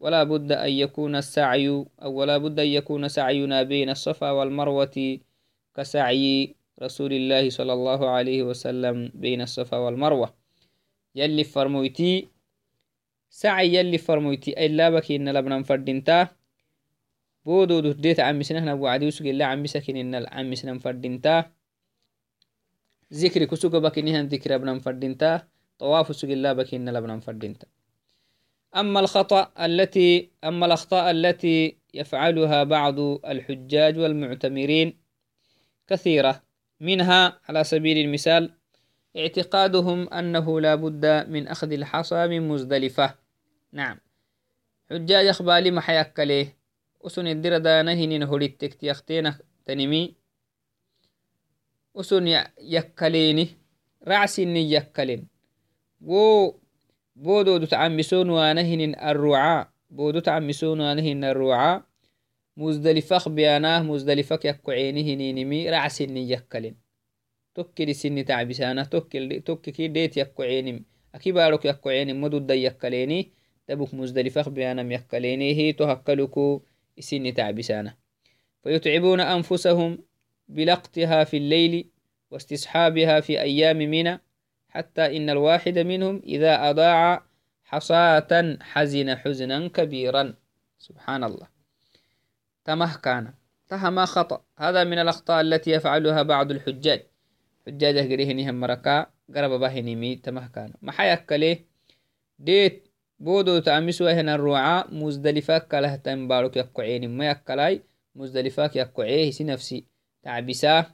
[0.00, 1.68] ولا بد أن يكون السعي
[2.02, 5.18] أو ولا بد أن يكون سعينا بين الصفا والمروة
[5.74, 10.34] كسعي رسول الله صلى الله عليه وسلم بين الصفا والمروة.
[11.14, 12.28] يلي فرمويتي
[13.30, 16.28] سعي يلي فرمويتي أي لابك إن لبنا فردينتا
[17.44, 21.50] بودو ديت عمسنا هنا وعدي وسق الله عمسك إن العمسنا فردينتا
[23.12, 23.44] ذكر
[23.78, 27.66] بك إنها ذكر ابنا فردينتا طواف سق الله بك إن لبنا فردينتا.
[28.76, 34.96] أما الخطأ التي أما الأخطاء التي يفعلها بعض الحجاج والمعتمرين
[35.88, 36.42] كثيرة.
[36.80, 38.50] منها على سبيل المثال
[39.16, 43.14] اعتقادهم أنه لا بد من أخذ الحصى من مزدلفة.
[43.72, 43.98] نعم.
[44.90, 46.56] حجاج أخبالي ما حيكليه
[47.00, 49.34] وسن الدر دانهن هوليتك تيختين
[49.66, 50.14] تنمي.
[52.60, 53.48] يكليني
[54.08, 55.26] رعسني يكلين
[56.00, 56.50] و
[57.16, 61.82] بودو تعمسون وانهن الرعاء بودو تعمسون وانهن الرعاء
[62.56, 66.76] مزدلفة بياناه مزدلفة يكعينه نينمي رعسني يكلين
[67.58, 68.86] tokkidi sini tacbisana
[69.44, 70.78] tokkiki deet yakko ceenim
[71.12, 73.32] aki baarok yakko ceenim maduddan yakkaleeni
[73.68, 76.62] dabuk muzdalifak biyanam yakkaleenihi to hakkaluku
[76.96, 77.92] isini tacbisana
[78.62, 79.98] فيتعبون أنفسهم
[80.48, 81.90] بلقطها في الليل
[82.30, 84.20] واستصحابها في أيام منى
[84.68, 87.22] حتى إن الواحد منهم إذا أضاع
[87.64, 90.34] حصاة حزن حزنا كبيرا.
[90.78, 91.46] سبحان الله.
[92.64, 93.34] تمه كان.
[93.68, 94.44] تهما خطأ.
[94.58, 97.02] هذا من الأخطاء التي يفعلها بعض الحجاج.
[97.66, 101.26] حجاجه قريهنهم مركا قرب باهنمي تمهكان محايا
[102.38, 102.88] ديت
[103.20, 107.82] بودو تعمسوا هنا الرعاء مزدلفة كله تنبارك يقعين ما يكلاي؟
[108.14, 109.84] مزدلفة يقعيه سي نفسي.
[110.28, 110.84] تعبسا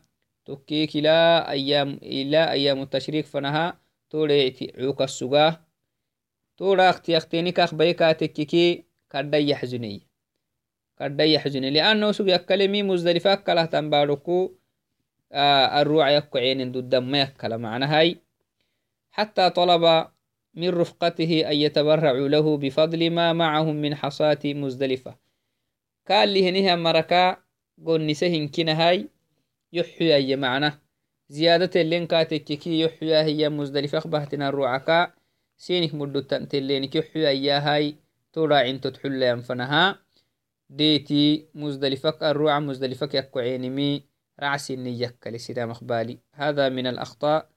[0.47, 5.61] تكيك لا أيام إلا أيام التشريك فنها تولي عوك السقاه
[6.57, 10.07] توراك تيختيني كاخ بيكاتككي كادا يحزني.
[10.99, 11.70] كادا يحزني.
[11.70, 14.53] لأنه سوق يكلمي مزدلفة كله تنباركو
[15.33, 18.18] آه الروع يكو عين ضد ما يكلا معنى هاي.
[19.11, 20.09] حتى طلب
[20.55, 25.16] من رفقته أن يتبرعوا له بفضل ما معهم من حصاة مزدلفة.
[26.09, 27.37] قال لي هنيها مركا
[27.87, 29.13] قل نسهن كنا هاي.
[29.74, 30.72] يحيى أي معنى
[31.28, 35.12] زيادة اللين كاتككي يحيى هي مزدلفة أخبهتنا الرعكا
[35.56, 37.96] سينك مدو تنتلينك أيها هاي.
[38.32, 39.98] تورا عين تتحل ينفنها
[40.70, 44.04] ديتي مزدلفك الروع مزدلفك يكو عينمي
[44.40, 47.50] رعسي النيك لسلام أخبالي هذا من الأخطاء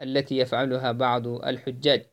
[0.00, 2.06] التي يفعلها بعض الحجاج.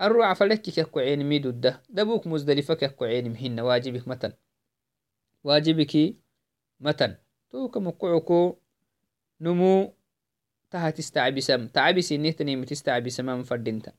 [0.00, 4.32] الروع فلك يكو عينمي دده دبوك مزدلفك يكو عينم هن واجبك متن.
[5.44, 6.16] واجبك
[6.80, 7.16] متن.
[7.50, 8.56] توك مقعكو
[9.40, 9.94] نمو
[10.70, 11.66] تها تستعبسم.
[11.68, 13.92] تعبس النهتني متستعبسم فردنت.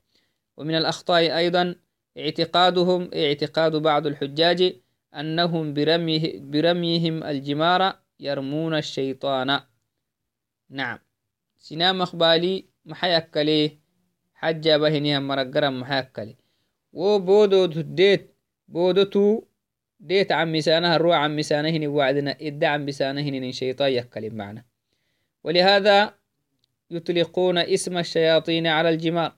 [0.56, 1.74] ومن الأخطاء أيضا
[2.18, 4.76] اعتقادهم اعتقاد بعض الحجاج
[5.14, 9.60] أنهم برميه برميهم الجمار يرمون الشيطان.
[10.70, 10.98] نعم.
[11.58, 13.78] سنام أخبالي محيكلي
[14.34, 16.36] حجة بهنيها مرقرا محيكلي.
[16.92, 18.34] وبودو ديت
[18.68, 19.44] بودو
[20.00, 24.64] ديت عم مسانها الروح عم مسانهن وعدنا إدى مسانهن شيطان يكلم معنا.
[25.44, 26.14] ولهذا
[26.90, 29.32] يطلقون اسم الشياطين على الجمار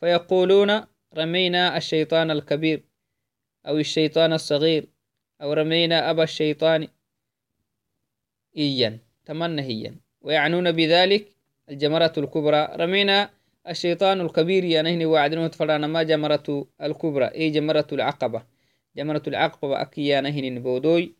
[0.00, 0.80] فيقولون
[1.16, 2.82] رمينا الشيطان الكبير
[3.66, 4.88] أو الشيطان الصغير
[5.42, 6.88] أو رمينا أبا الشيطان
[8.56, 9.94] إيا تمنى هيا.
[10.20, 11.32] ويعنون بذلك
[11.70, 12.68] الجمرة الكبرى.
[12.76, 13.30] رمينا
[13.68, 18.53] الشيطان الكبير يعني وعدنا فرانا ما جمرة الكبرى أي جمرة العقبة.
[18.96, 21.14] جمرة العقبة أكيا نهن بودوي.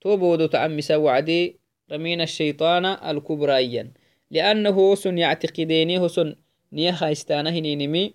[0.00, 1.60] تو بودو تعمس وعدي
[1.92, 3.92] رمينا الشيطان الكبرى إيا.
[4.30, 6.36] لأنه سن يعتقديني سن
[6.72, 8.14] نيها استانهنينمي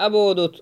[0.00, 0.52] أبودو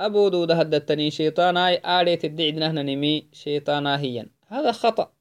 [0.00, 5.12] أبودو دهدتني شيطانا آليت الدعدنا نمي شيطانا هيا هذا خطأ.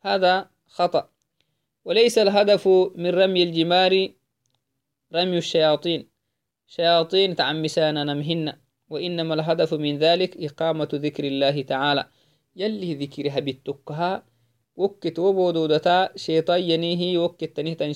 [0.00, 1.10] هذا خطأ.
[1.84, 4.08] وليس الهدف من رمي الجمار
[5.14, 6.08] رمي الشياطين.
[6.66, 8.52] شياطين تعمسانا نمهن.
[8.90, 12.08] وإنما الهدف من ذلك إقامة ذكر الله تعالى.
[12.56, 14.22] يلي ذكرها بالتكها
[14.76, 17.92] وكت وبودودتا شيطان ينيه وكت تنهتن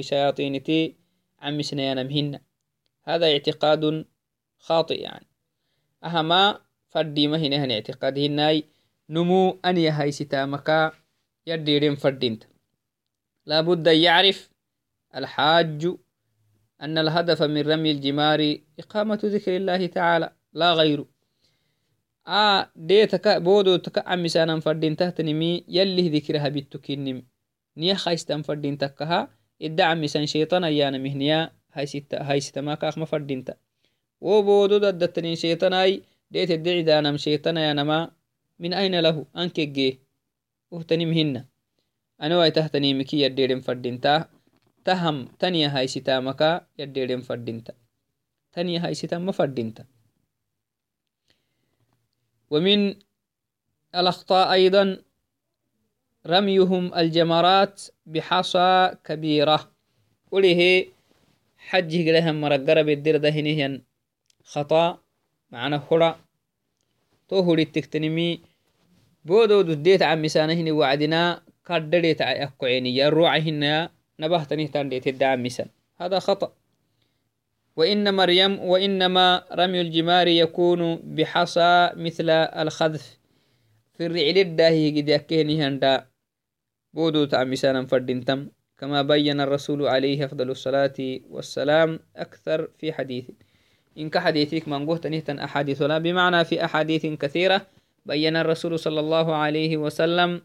[0.00, 0.94] شياطينتي
[1.40, 2.40] عمسنا نمهن.
[3.02, 4.04] هذا اعتقاد
[4.58, 5.26] خاطئ يعني.
[6.04, 8.64] أهما فردي هن اعتقاد هناي.
[9.08, 10.92] نمو أن يهي ستامكا
[11.46, 12.44] يديرين فردينت.
[13.46, 14.50] لابد يعرف
[15.16, 15.96] الحاج
[16.84, 21.06] أن الهدف من رمي الجمار إقامة ذكر الله تعالى لا غيره
[22.26, 27.22] آه ديتك بودو تك عمسانا فردين تهتنمي يلي ذكرها بالتكينم
[27.76, 29.28] نيا خايستان فردين تكها
[29.62, 33.54] إدعى عمسان شيطان أيانا مهنيا هاي ستة هاي ستة ما كاخ ما فردين تا.
[34.20, 38.10] وبودو ددتنين شيطاناي ديت الدعي دانم شيطانا يا نما
[38.58, 40.00] من أين له؟ أنك جي.
[40.70, 41.44] وهتنمهن
[42.22, 44.33] أنا واي تهتني مكي يديرين فردينتا تهم
[45.68, 47.74] هاي ستامكا يديرين فردينتا
[48.52, 49.84] تنيا هاي ستام فردينتا
[52.50, 52.94] ومن
[53.94, 55.02] الأخطاء أيضا
[56.26, 59.72] رميهم الجمرات بحصى كبيرة
[60.30, 60.88] وليه
[61.58, 63.82] حجه لهم مرقرة بالدير دهنهن
[64.44, 64.98] خطأ
[65.50, 66.20] معنا هرا
[67.28, 68.40] تو هري التكتنمي
[69.24, 73.88] بودو دديت عمسانهن وعدنا كردريت أكو عيني الروعهن
[74.20, 76.52] نبهتني تنديت الدعمسا هذا خطأ.
[77.76, 83.18] وإن مريم وإنما رمي الجمار يكون بحصى مثل الخذف.
[83.94, 86.06] في الرعل الداهي قد يكيني هندا
[86.94, 88.48] بودو تعمسانا فردنتم
[88.78, 90.94] كما بين الرسول عليه أفضل الصلاة
[91.30, 93.30] والسلام أكثر في حديث.
[93.98, 97.66] إن كحديثك من قهت نهتا أحاديث لا بمعنى في أحاديث كثيرة
[98.06, 100.42] بين الرسول صلى الله عليه وسلم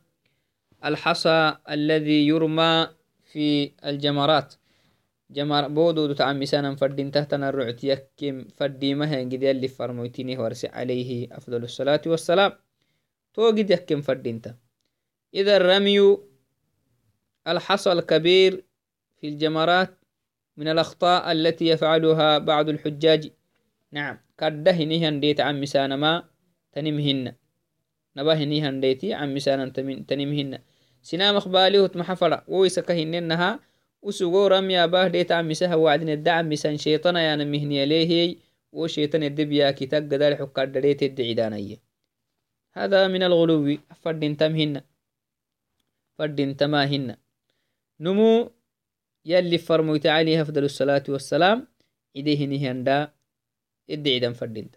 [0.86, 2.88] الحصى الذي يرمى
[3.30, 4.54] في الجمرات.
[5.32, 11.38] جمر بودو دو تعمسانا فردين تهتنا الرعت يكيم فردي مها قد يلي فرمويتيني ورسي عليه
[11.38, 12.52] أفضل الصلاة والسلام.
[13.34, 14.42] تو قد يكيم فردين
[15.34, 16.18] إذا الرمي
[17.48, 18.66] الحصى الكبير
[19.18, 20.00] في الجمرات
[20.58, 23.32] من الأخطاء التي يفعلها بعض الحجاج.
[23.92, 26.24] نعم كدهنهن ديت عمسانا ما
[26.72, 27.34] تنمهن.
[28.18, 29.70] نباهنهن ديتي عمسانا
[30.10, 30.60] تنمهن.
[35.76, 38.38] وعدن الدعم مسان شيطانا يانا مهنيا ليهي
[38.72, 41.78] وشيطان الدبيا كتاق دال حكار دليت الدعيدانية
[42.74, 43.78] هذا من الغلو.
[44.02, 44.82] فردين تمهن
[46.18, 47.16] فردين تماهن
[48.00, 48.52] نمو
[49.26, 51.68] يلي فرمويت عليه أفضل الصلاة والسلام.
[52.16, 53.12] إليه نهندا
[53.90, 54.76] ادعي فردنت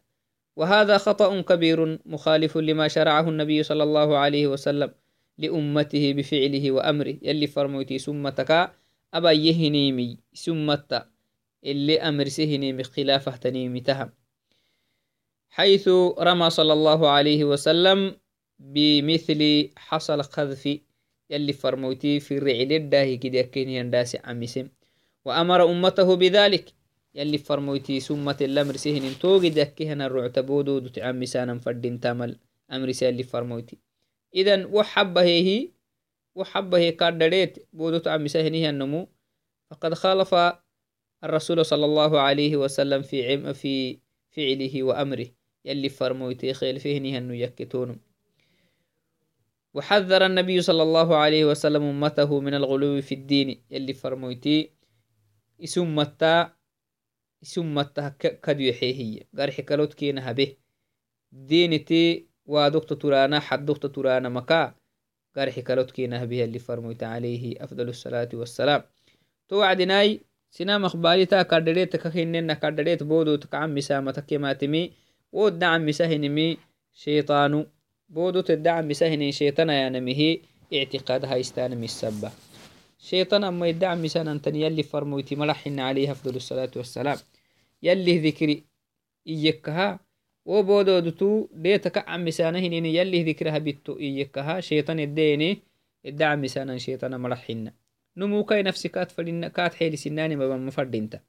[0.57, 5.02] وهذا خطأ كبير مخالف لما شرعه النبي صلى الله عليه وسلم.
[5.39, 7.17] لأمته بفعله وأمره.
[7.23, 8.73] يلي فرموتي سمتك
[9.15, 11.07] أبا يهنيمي سمت
[11.65, 14.11] اللي أمر سهنيمي خلافة تنيمي تهم
[15.51, 18.17] حيث رمى صلى الله عليه وسلم
[18.59, 20.79] بمثل حصل قذف
[21.31, 24.69] يلي فرموتي في الرعل الداهي كده يكين ينداسي عمسم
[25.25, 26.73] وأمر أمته بذلك
[27.15, 32.39] يلي فرموتي سمة الأمر سهن توقي دكهنا الرعتبودو دو تعمسانا فردين تامل
[32.73, 33.79] أمر سيلي فرموتي.
[34.35, 35.73] هي
[36.35, 39.09] وحبه هي كاردريت بودو تعمساهنه النمو.
[39.71, 40.35] فقد خالف
[41.25, 43.99] الرسول صلى الله عليه وسلم في عم في
[44.31, 45.27] فعله وأمره.
[45.65, 48.01] يلي فرموتي خيل فيه أنه يكتون.
[49.75, 53.65] وحذر النبي صلى الله عليه وسلم أمته من الغلو في الدين.
[53.71, 54.73] يلي فرموتي
[55.65, 56.53] اسمتا
[57.43, 60.57] اسمتا كدو يحيهي قرح كالوت كينا به.
[61.33, 64.75] دينتي ودكت ترانا حد دكت ترانا مكا؟
[65.37, 68.83] قرح كالوت كينا به اللي فرموت عليه أفضل الصلاة والسلام.
[69.49, 74.93] توعدناي سنام أخباري تا كاردريت كخيننا كاردريت بودو تكعم مسامة كماتمي
[75.33, 76.57] ودعم مسهنمي
[76.93, 77.67] شيطانو.
[78.09, 80.39] بودو تدعم مسهني شيطان يانمه
[80.75, 82.31] اعتقاد هايستان مسبة
[82.99, 87.19] شيطان أما يدعم مسان أنتن يلي فرموتي ملحن عليه أفضل الصلاة والسلام.
[87.83, 88.65] يلي ذكري
[89.27, 90.01] إيكها
[90.45, 95.63] وبودو دتو ديتك عم مسانهن يلي ذكرها بتو إيكها شيطان الديني
[96.07, 97.71] الدعم مسانا شيطان ملحن
[98.17, 101.21] نموكاي نفسي كات فلن كات حيل سناني ما مفردينتا.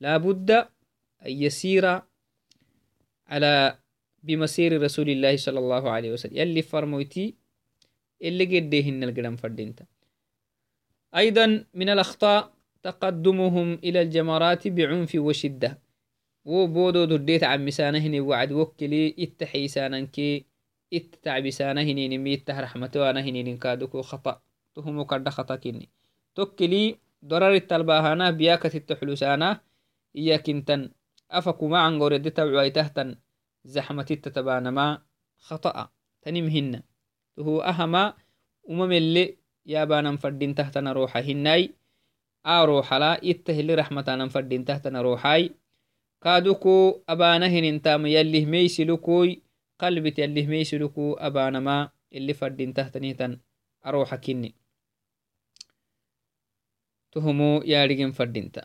[0.00, 0.66] لابد أن
[1.26, 2.00] يسير
[3.26, 3.78] على
[4.22, 6.36] بمسير رسول الله صلى الله عليه وسلم.
[6.36, 7.34] يلي فرمويتي
[8.22, 9.84] اللي قديهن القدم فردينتا.
[11.16, 15.78] أيضا من الأخطاء تقدمهم إلى الجمرات بعنف وشدة.
[16.44, 20.46] وبودو دديت عن مسانهن وعد وكلي اتحيساننكي
[20.94, 24.40] اتتعبسانهن نمي التهرحمتوانهن كادوكو خطأ
[24.74, 25.88] تهمو كرد خطأ كني
[26.34, 29.60] توكلي ضرر التلباهانا بياكة التحلسانا
[30.16, 30.90] إياكنتن
[31.30, 33.16] أفكو ما عن قرد توعي تهتن
[33.64, 35.02] زحمة التتبانما
[35.38, 35.88] خطأ
[36.22, 36.82] تنمهن
[37.38, 38.14] هو أهما
[38.70, 39.36] أمم اللي
[39.66, 41.74] يابانا فردين تهتنا روحا هناي
[42.46, 43.20] آ روحا لا
[46.22, 49.42] كادوكو أبانهن انتام يليه ميسلكوي
[49.78, 53.38] قلبت يليه ميسلكو أبانا ما اللي فردين تهتنيتن
[53.86, 54.54] أروحا كني
[57.12, 58.62] تهمو يارجن فردينتا.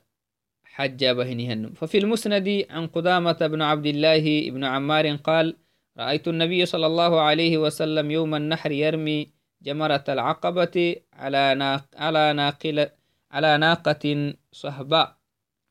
[0.76, 5.58] حج بهنهن ففي المسند عن قدامة بن عبد الله بن عمار قال
[5.98, 9.32] رأيت النبي صلى الله عليه وسلم يوم النحر يرمي
[9.62, 12.90] جمرة العقبة على ناق على ناقل
[13.32, 15.18] على ناقة صهباء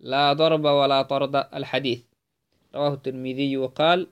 [0.00, 2.02] لا ضرب ولا طرد الحديث.
[2.74, 4.08] رواه الترمذي وقال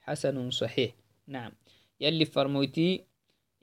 [0.00, 0.92] حسن صحيح.
[1.26, 1.52] نعم.
[2.00, 3.04] يلي فرمويتي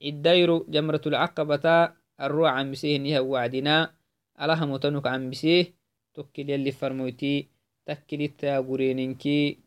[0.04, 3.98] الدير جمرة العقبة الروع عن مسيه وعدنا
[4.38, 5.74] alaha motanuk cambisee
[6.14, 7.50] tokkil yalli farmoyti
[7.90, 9.58] takkil itta gureninki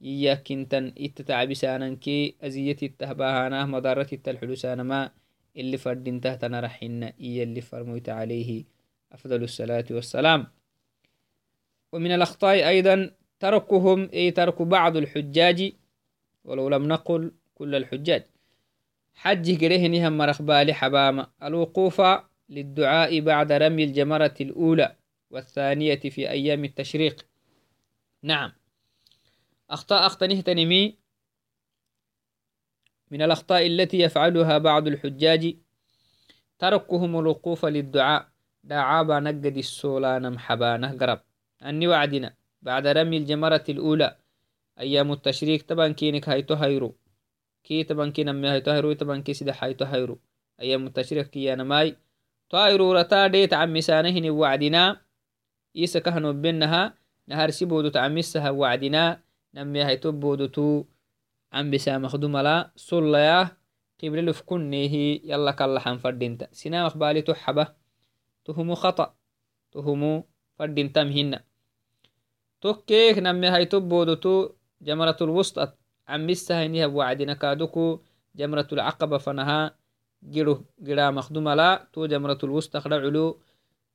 [0.00, 5.12] iyakintan itta tacbisananki aziyat ittah bahanah madarat itta alxulusanama
[5.54, 8.64] اللي فردينته تنرحنا إيا اللي فرميت عليه.
[9.12, 10.46] أفضل الصلاة والسلام.
[11.94, 15.72] ومن الأخطاء أيضا تركهم أي ترك بعض الحجاج
[16.44, 18.22] ولو لم نقل كل الحجاج.
[19.14, 22.02] حج قرهنهم مرخ بالي حبامة الوقوف
[22.48, 24.96] للدعاء بعد رمي الجمرة الأولى
[25.30, 27.26] والثانية في أيام التشريق.
[28.22, 28.52] نعم.
[29.70, 30.98] أخطاء أخطنه تنمي
[33.10, 35.56] من الأخطاء التي يفعلها بعض الحجاج
[36.58, 38.28] تركهم الوقوف للدعاء.
[38.64, 41.20] دعابا نقد السولان محبانه قرب
[41.64, 44.16] أني وعدنا بعد رمي الجمرة الأولى.
[44.80, 46.96] أيام التشريك طبعا كينك هايتو هيرو
[47.64, 50.18] كي طبعا كي نمي هايتو هيرو طبعا كي سيدا هايتو هيرو
[50.60, 51.96] أيام التشريك كي أنا ماي.
[52.50, 55.00] طائرورتا ديت عمسانهن وعدنا.
[55.76, 56.94] إيسا كهنو بينها
[57.26, 59.20] نهار سيبودو تعمسها وعدنا.
[59.54, 60.84] نمي هاي تبودو تو.
[61.52, 62.70] عم بسا مخدوم لا.
[62.76, 63.48] صليا
[64.02, 66.48] قبل لفكنيه يلا كلا حن فردينتا.
[66.52, 67.66] سنا مخبالي تحبة
[68.44, 69.14] تهمو خطأ.
[69.72, 70.24] تهمو
[70.58, 71.44] فردينتا مهنا.
[72.64, 74.48] توكيك نمي هاي تو
[74.80, 75.72] جمرة الوسطى
[76.08, 78.00] عمسها إنها وعدنا كادوكو
[78.36, 79.76] جمرة العقبة فنها
[80.22, 83.40] جرو جرا مخدومة لا تو جمرة الوسطى خلا علو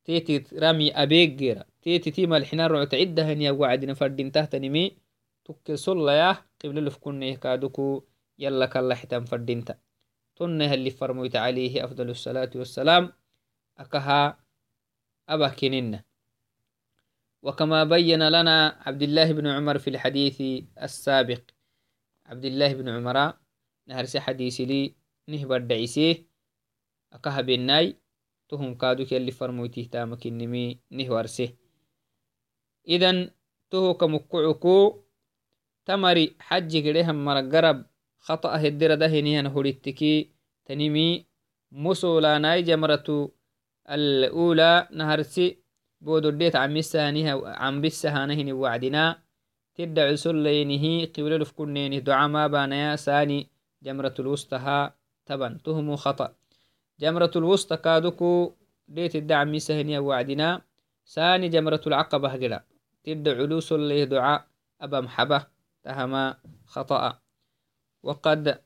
[0.05, 4.97] تيتي رامي أبيك جيرا تيتي تيما الحنار رعت عدة هنيا وعدنا فردين تحت نمي
[5.45, 8.03] توكل صلى يا قبل لفكنه كادوكو
[8.39, 9.77] يلا كلا حتام فردينتا
[10.35, 13.13] تنها اللي فرميت عليه أفضل الصلاة والسلام
[13.77, 14.39] أكها
[15.29, 15.47] أبا
[17.41, 20.41] وكما بين لنا عبد الله بن عمر في الحديث
[20.81, 21.41] السابق.
[22.25, 23.33] عبد الله بن عمر
[23.87, 24.95] نهرسي حديث لي
[25.27, 26.25] نهبر دعيسيه
[27.13, 27.97] أكهب الناي
[28.49, 31.49] تهم كادوك يلي فرمويته تامك النمي نهورسه
[32.87, 33.31] إذن
[33.69, 35.03] تهو كمكعكو
[35.85, 37.85] تمري حج كريهم مرقرب
[38.19, 40.31] خطأ هدر دهنيهن هريتكي
[40.65, 41.25] تنمي
[41.71, 43.31] مسولاناي جمرة
[43.89, 45.57] الأولى نهرسي
[46.01, 47.33] بودو ديت عمسانها
[47.63, 49.19] عم بسهانهن وعدنا.
[49.75, 53.47] تدعو سلينه قبل لفكنينه دعا ما بانيا ساني
[53.83, 54.91] جمرة الوسطى
[55.25, 56.33] تبا تهم خطأ.
[56.99, 58.53] جمرة الوسطى كادوكو
[58.87, 60.61] ديت الدعم مسهنيا وعدنا.
[61.05, 62.63] ساني جمرة العقبة قلا
[63.03, 64.47] تدعو لوس اللي دعاء
[64.81, 65.45] أبا محبة.
[65.83, 66.35] تهما
[66.65, 67.19] خطأ.
[68.03, 68.61] وقد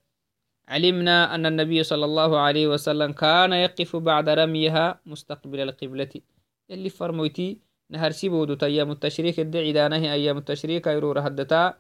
[0.68, 6.14] علمنا أن النبي صلى الله عليه وسلم كان يقف بعد رميها مستقبل القبلة.
[6.72, 7.60] اللي فرمويتي
[7.90, 11.74] نهر سيبودو أيام التشريك الدعي دانه أيام التشريك يرور هدتا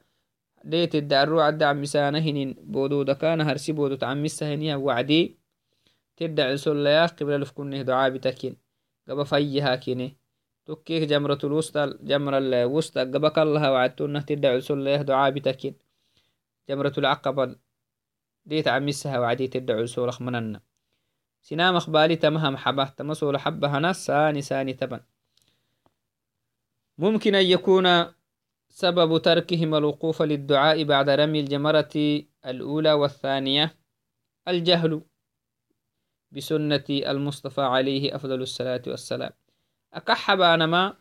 [0.63, 5.37] ديت الدعرو عد عم مسانهن بودو دكا نهر سيبودو تعمسها هنيا وعدي.
[6.17, 8.57] تدع سليا قبل لفكنه دعاء بتكين
[9.09, 10.17] قبا فيها كيني
[10.65, 13.01] تكيك جمرة الوسطى جمرة الوسطى.
[13.01, 15.75] قبك الله وعدتونه تدع سليا دعاء بتكين
[16.69, 17.55] جمرة العقبة.
[18.45, 20.61] ديت عمسها وعدي تدعو سولخ مننا
[21.43, 24.99] سنام أخبالي تمها محبة تمسول حبها ناس ساني ساني تبن.
[26.97, 28.05] ممكن أن يكون
[28.69, 33.75] سبب تركهم الوقوف للدعاء بعد رمي الجمرة الأولى والثانية.
[34.47, 35.01] الجهل
[36.31, 39.31] بسنة المصطفى عليه أفضل الصلاة والسلام.
[39.93, 40.93] أكحب أنا ما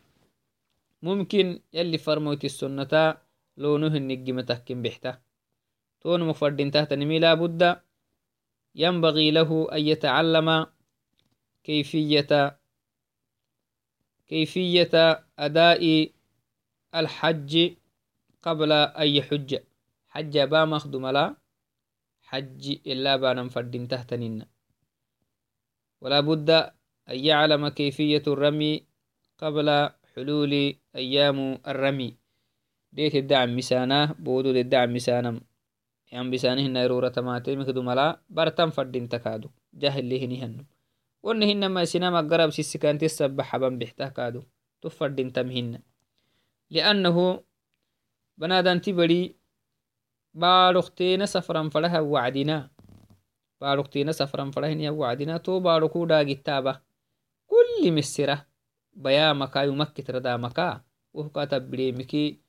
[1.02, 3.16] ممكن يلي فرموت السنة
[3.56, 5.18] لونه النجم تحكم بحته.
[6.00, 7.80] تون مفردين تحت نمي لا بد
[8.74, 10.66] ينبغي له أن يتعلم
[11.64, 12.58] كيفية
[14.26, 16.12] كيفية أداء
[16.94, 17.52] الحج
[18.42, 19.58] قبل أن يحج.
[20.08, 21.36] حج با مخدوم لا
[22.22, 24.46] حج إلا بانا فردين تحت ننا
[26.00, 28.86] ولا بد أن يعلم كيفية الرمي
[29.38, 29.68] قبل
[30.14, 32.16] حلول أيام الرمي.
[32.92, 35.40] ديت الدعم مسانة بودو الدعم مسانة
[36.12, 40.62] yan bisanihina iruratamaatemikdu mala bartan fadin takaadu jahilihinihannu
[41.24, 44.44] woni hinama isinama garab sisikantis sabaxaban bixtah kaadu
[44.80, 45.78] tu fadintam hina
[46.74, 47.40] liannahu
[48.36, 49.20] banadanti bari
[50.36, 52.56] baadhokteena safran fadaha wacdina
[53.60, 56.72] baadhokteena safran fadahiniya wacdina to baadhoku dhaagitaaba
[57.48, 58.36] kulli misira
[59.04, 60.66] bayaamaka yumakkitradaamaka
[61.16, 62.40] wohkatabbireemiki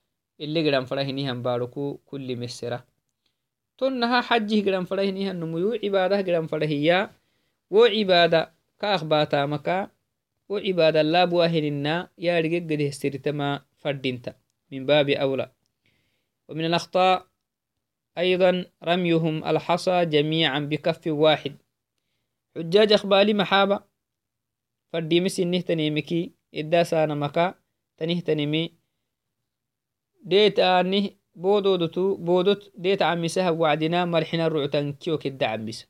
[0.44, 2.84] ile gidan fadahinihan baadhoku kulli misira
[3.80, 7.10] tonnaha xajih gidan fadahinihannumu yo cibadah gidan fadahiya
[7.70, 9.90] wo cibaada ka akhbatamaka
[10.50, 14.38] wo cibaada labuahinina yaarigegedehsiritama fadinta
[14.74, 15.52] من باب أولى
[16.50, 17.28] ومن الأخطاء
[18.18, 21.56] أيضا رميهم الحصى جميعا بكف واحد
[22.56, 23.80] حجاج أخبالي محابة
[24.94, 27.56] فردي مسنه تنيمكي إدا سانا مكا
[27.98, 28.74] تنه تنمي
[30.24, 35.88] ديت آنه بودودتو بودت ديت عمسها وعدنا ملحنا الرعتا كيو كدا عمس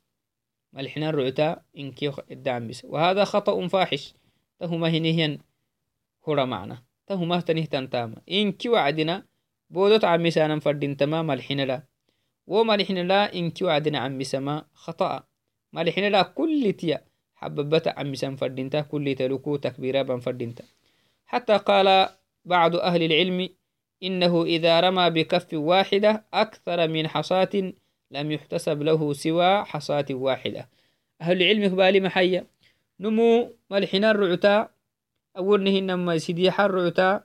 [0.72, 4.14] ملحنا الرعتا إن كيو كدا عمس وهذا خطأ فاحش.
[4.58, 5.38] تهما هنيهن
[6.28, 6.82] هرا معنا.
[7.06, 9.26] تهما تنهتن تاما إن كيو عدنا
[9.70, 11.82] بودت عمسانا فردين تمام ملحنا لا.
[12.46, 15.22] وملحنا لا إن كيو عدنا عمسما خطأ.
[15.72, 20.64] ملحنا لا كل تيا حببت عمسا فردينتا كل تلوكو تكبيرا بن فردينتا
[21.26, 22.08] حتى قال
[22.44, 23.48] بعض أهل العلم
[24.02, 27.72] إنه إذا رمى بكف واحدة أكثر من حصاة
[28.10, 30.68] لم يحتسب له سوى حصاة واحدة.
[31.20, 32.46] أهل العلم بالي محيا
[33.00, 34.68] نمو ملحنا الرعتا
[35.36, 37.24] أولنه إنما سيديح الرعتا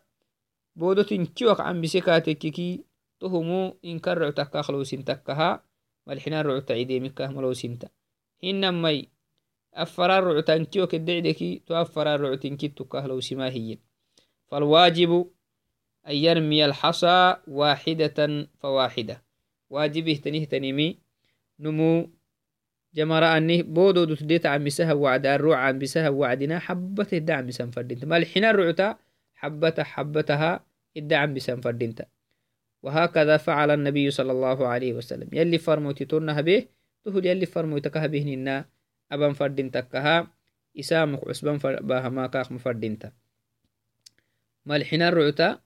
[0.75, 2.83] بودت كيوك عن بسكاتككي
[3.19, 5.63] تهمو إن كرعتا كاخلو سنتكها
[6.07, 7.89] ملحنا الرعتا ملو سنتا.
[8.43, 9.03] إنما
[9.73, 13.79] أفرار رعتا كيوك الدعدكي تو أفرار رعتين كتو كاخلو سماهيين.
[14.47, 15.31] فالواجب
[16.09, 19.21] أن يرمي الحصى واحدة فواحدة.
[19.69, 20.97] واجبه تنيه تنمي.
[21.59, 22.09] نمو.
[22.93, 27.69] جمرة أني بودو دو تديت عم بسها وعد الروع عم بسها وعدنا حبته الدعم بسن
[27.69, 28.97] فردينتا ما الحين الرعتا
[29.35, 30.65] حبته حبتها
[30.97, 32.05] الدعم بسن فردينتا
[32.83, 35.29] وهكذا فعل النبي صلى الله عليه وسلم.
[35.33, 36.65] يلي فرموتي ترنها به
[37.05, 38.65] تهد يلي فرموتكها به ننا
[39.11, 40.27] أبن فردينتكها
[40.79, 43.11] إسامك عسبان باها ما كاخ مفردينتا
[44.65, 45.59] ما الحين الرعتا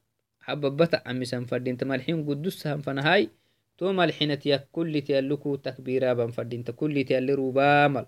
[0.45, 1.45] حببت عمسان
[1.83, 3.29] مالحين قدس هم فنهاي
[3.77, 8.05] تو مالحينة يا كل تيالكو تكبيرا بان فردينت كل تيال روبامل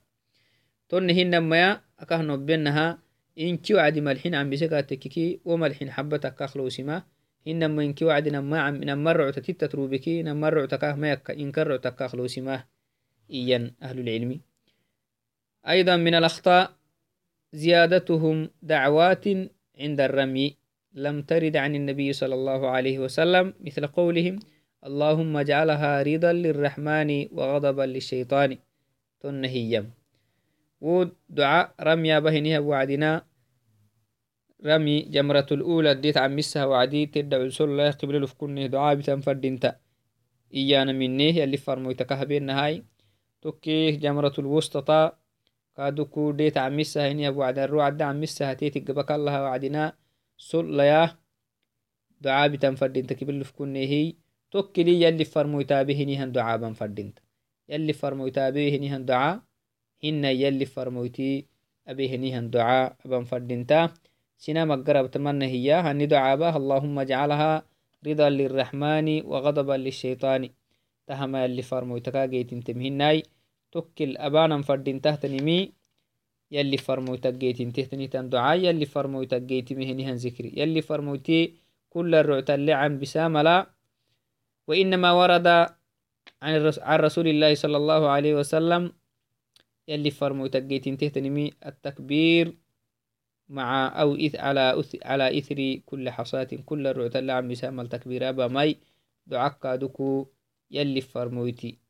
[0.90, 3.00] تون هن ما أكهنو بينها
[3.40, 7.04] إنكي وعد ملحين عم بسكا تككي وملحين حبتك أخلوسما
[7.48, 11.90] إنما إنكي وعد نما عم نما رعتا تتتروبكي نما رعتا كاه ما يكا إنك رعتا
[11.90, 12.64] كأخلوسما
[13.32, 14.42] إيان أهل العلم.
[15.68, 16.76] أيضا من الأخطاء
[17.54, 19.26] زيادتهم دعوات
[19.80, 20.58] عند الرمي.
[20.96, 24.40] لم ترد عن النبي صلى الله عليه وسلم مثل قولهم
[24.86, 28.58] اللهم اجعلها رضا للرحمن وغضبا للشيطان.
[29.26, 29.86] تنهيم
[30.82, 33.12] ودعاء رمي بهنها وعدنا
[34.66, 39.76] رمي جمرة الأولى ديت عمسها وعدي تدعو سل الله قبل لفكنه دعاء بتنفرد انت
[40.54, 42.84] إيانا منه يلي فرمويتك هبين هاي
[43.42, 45.12] تكيه جمرة الوسطى
[45.78, 49.94] كادوكو ديت عمسها هني أبو عدن رو عدا عمسها تيتي قبك الله وعدنا
[50.38, 51.18] سل ليا
[52.22, 54.14] دعاء بتنفرد انت قبل لفكنه هي.
[54.52, 57.20] تكلي يلي فرمويتا بهني هن دعاء بنفرد انت
[57.70, 59.42] يلي فرمويتا بهني هن دعاء
[60.04, 61.46] هن يلي فرمويتي
[61.88, 63.90] أبي هن دعاء بنفرد انت
[64.38, 66.58] سنا مقرب تمنى هي هني دعابة.
[66.58, 67.66] اللهم اجعلها
[68.08, 70.50] رضا للرحمن وغضبا للشيطان.
[71.08, 73.24] تهما اللي فرمو تكاجيت تمهناي.
[73.72, 75.72] توكل أبانا فردين تحت نمي
[76.52, 78.86] يلي فرمو تجيت تهتني تن دعاء يلي
[79.26, 80.52] تجيت مهنها ذكري.
[80.58, 81.56] يلي فرموتي
[81.90, 83.70] كل الرعت اللي عن بساملا
[84.68, 85.48] وإنما ورد
[86.42, 88.94] عن رسول الله صلى الله عليه وسلم
[89.88, 92.58] يلي فرمو تجيت تهتنمي التكبير
[93.50, 98.30] مع أو إث على أث على إثر كل حصاة كل الرعت اللي عم بسام التكبير
[98.30, 98.78] أبا ماي
[99.28, 100.28] دعاك دكو
[100.72, 101.85] يلي فرمويتي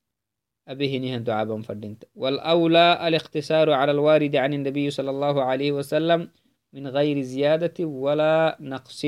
[0.68, 2.04] أبيه نهن دعابا فردنت.
[2.16, 6.30] والأولى الاختصار على الوارد عن النبي صلى الله عليه وسلم
[6.74, 9.06] من غير زيادة ولا نقص.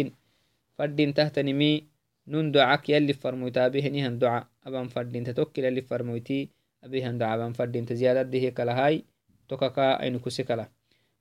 [0.77, 1.83] فردين تحت نمي
[2.27, 5.29] نون دعاك يلي فرمويتا أبيه نهن دعا أبا فردنت.
[5.29, 5.81] توكل يلي
[6.83, 7.93] أبيه دعا أبا فردنت.
[7.93, 9.03] زيادة ديه كلاهاي
[9.49, 10.69] توكاكا أينكو سكلا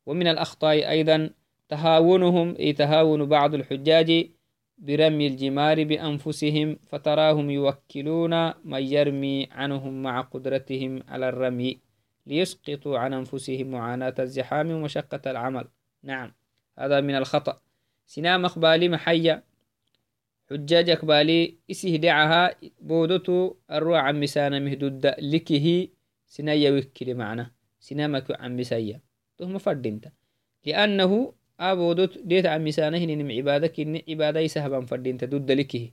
[0.07, 1.31] ومن الأخطاء أيضا
[1.69, 4.31] تهاونهم أي تهاون بعض الحجاج
[4.79, 11.81] برمي الجمار بأنفسهم فتراهم يوكلون من يرمي عنهم مع قدرتهم على الرمي
[12.27, 15.69] ليسقطوا عن أنفسهم معاناة الزحام ومشقة العمل.
[16.03, 16.33] نعم
[16.79, 17.61] هذا من الخطأ.
[18.07, 19.43] سنام أقبالي محيا.
[20.51, 25.89] حجاج أقبالي إسه دعها بودتو الروع عن مسانا مهدود لكه
[26.27, 27.51] سنا يوكل معنا.
[27.81, 29.01] سنامك عن مسايا
[29.39, 30.13] تهم فردينت
[30.65, 31.35] لأنه
[33.79, 35.91] إن عبادة سهبا فردينت ضد لكه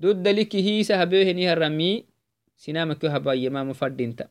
[0.00, 2.04] ضد لكه سهبه نها الرمي
[2.56, 4.28] سنامك هبا يمام فردينت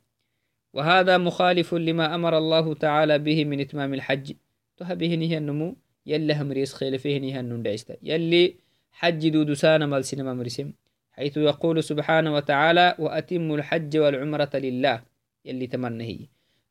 [0.74, 4.34] وهذا مخالف لما أمر الله تعالى به من إتمام الحج
[4.78, 8.55] تهبه نها النمو يلي همريس خيل فيه نها النندعست يلي
[8.91, 10.72] حج دود سانا مال سينما مرسم
[11.11, 15.01] حيث يقول سبحانه وتعالى وأتم الحج والعمرة لله
[15.45, 16.20] يلي تمنهي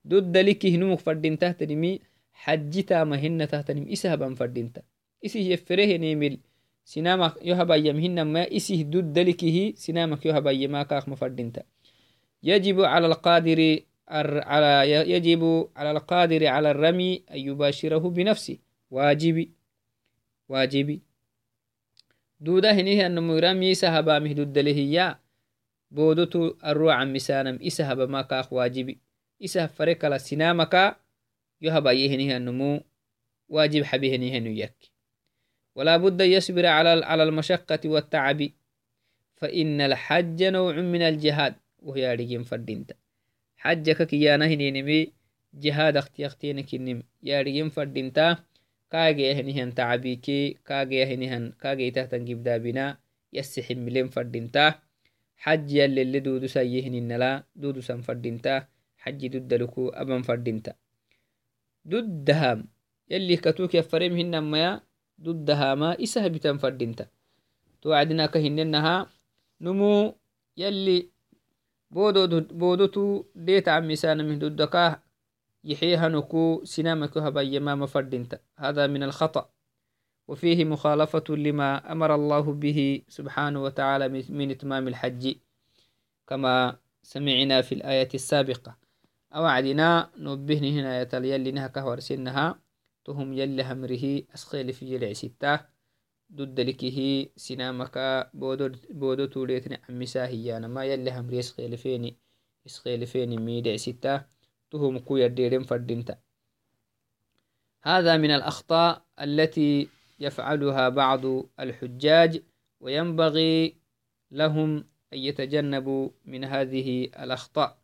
[0.08, 2.00] ضد لك هنوك فردين تهتنمي
[5.52, 6.38] يفره نيمل
[6.84, 11.62] سنامك يهبا يمهن ما إسه ضد لكه سنامك يهبا يما كاخ مفردينتا
[12.42, 13.78] يجب على القادر
[14.08, 18.58] على يجب على القادر على الرمي أن يباشره بنفسه.
[18.90, 19.50] واجبي.
[20.48, 21.02] واجبي.
[22.40, 25.18] دودا هنيه أنه رمي سهبا مهدود لهيا
[25.90, 27.58] بودتو الروع مسانم.
[27.62, 28.98] إسهبا ما كاخ واجبي.
[29.40, 30.96] isa fare kala sinamaka
[31.64, 32.84] habayehinihannumu
[33.48, 34.90] واجب حبيهنيهن يك.
[35.74, 38.50] ولا بد يصبر على على المشقة والتعب
[39.36, 42.94] فإن الحج نوع من الجهاد وهي رجيم فردينتا.
[43.56, 45.12] حجك كيانا هنينمي
[45.54, 48.38] جهاد أختي اختينك النم يا رجيم فردينتا
[48.90, 52.98] كاجي هنيهن تعبيكي كاجي هنيهن كاجي تهتن جبدا بنا
[53.32, 54.74] يسحم ملين فردينتا.
[55.36, 58.66] حج يلي اللي دودو سيهن النلا دودو سن فردينتا.
[58.98, 60.74] حجي ضد لكو أبن فردينتا.
[61.88, 62.68] ضد هام
[63.10, 64.80] يلي كتوك يفرم هن ما
[65.22, 67.06] ضد هاما إسه بتن فردينتا.
[67.82, 69.06] توعدنا كهننها
[69.60, 70.14] نمو
[70.56, 71.08] يلي
[71.90, 75.02] بودو بودوتو ديت عم سانا من ضدكاه
[75.64, 79.50] يحيها نكو سنامك هبا يمام فردينتا هذا من الخطأ.
[80.28, 85.34] وفيه مخالفة لما أمر الله به سبحانه وتعالى من إتمام الحج.
[86.26, 88.85] كما سمعنا في الآية السابقة.
[89.34, 92.60] أوعدنا نبهن هنا يتل يلي نهك ورسنها
[93.04, 95.60] تهم يلي همره أسخيل في جلع ستة.
[96.32, 97.96] ضد لكه سنامك
[98.90, 100.68] بودو توليتن عمسا هيانا.
[100.68, 102.16] ما يلي همري أسخيل فيني
[102.66, 104.24] أسخيل فيني ميدع ستة.
[104.70, 106.18] تهم كو يديرن فردنت
[107.82, 109.88] هذا من الأخطاء التي
[110.20, 111.20] يفعلها بعض
[111.60, 112.42] الحجاج
[112.80, 113.76] وينبغي
[114.30, 117.78] لهم أن يتجنبوا من هذه الأخطاء.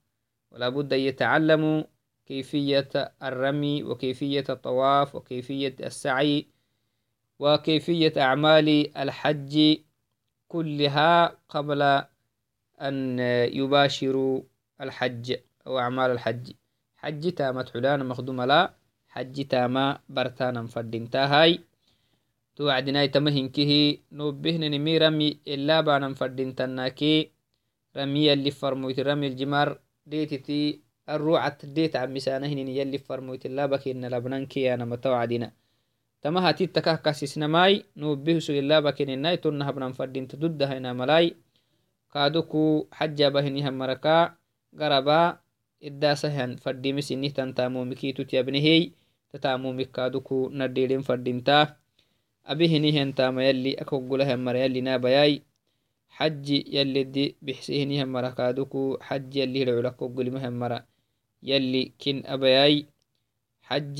[0.52, 1.82] ولا بد أن يتعلموا
[2.26, 6.46] كيفية الرمي وكيفية الطواف وكيفية السعي
[7.38, 9.76] وكيفية أعمال الحج
[10.48, 11.82] كلها قبل
[12.80, 13.18] أن
[13.58, 14.42] يباشروا
[14.80, 15.36] الحج
[15.66, 16.52] أو أعمال الحج.
[16.96, 18.74] حج تامت حلانا مخدومة لا
[19.08, 21.58] حج تاما برتانا فردينتا
[22.56, 27.30] توعدناي تمهنكه نوبهن نمي رمي إلا بانا فردينتناكي
[27.96, 34.74] رمي اللي فرمويت رمي الجمار ديتتي الروعة ديت عم مسانهن يلي فرمويت الله بكين لبنانكي
[34.74, 35.52] أنا متوعدنا
[36.22, 40.92] تما هاتي تكاه كاسسنا ماي نوبه سو الله بكين ناي تنها بنان فردين تدد هنا
[40.92, 41.36] ملاي.
[42.14, 44.34] كادوكو حجا بهني هم مركا
[44.78, 45.38] غربا
[45.82, 48.90] إداسهن فردي مسيني تنتامو مكيتو تيابنهي
[49.32, 51.76] تتامو مكادوكو نديلين فردينتا
[52.46, 55.42] أبيهني تاما يلي أكوغلها مر يلي نابياي.
[56.12, 56.46] حج
[56.76, 60.78] يلي دي بحسيهني هم مركادوكو حج يلي العلاقو قلمهم مرا.
[61.42, 62.86] يلي كن أبياي
[63.68, 63.98] حج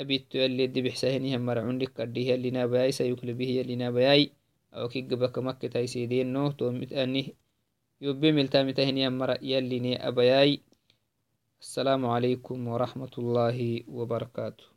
[0.00, 1.60] أبيتو يلي دي بحسيهني هم مرا.
[1.60, 4.30] عندك كرديه يلي نابياي سيكل به يلي نابياي.
[4.74, 7.34] أو كي قبك مكة تايسيدين نو تو متأني
[8.00, 9.36] يوبي ملتامتهني هم مرا.
[9.42, 10.60] يلي ني أبياي.
[11.60, 14.68] السلام عليكم ورحمة الله وبركاته.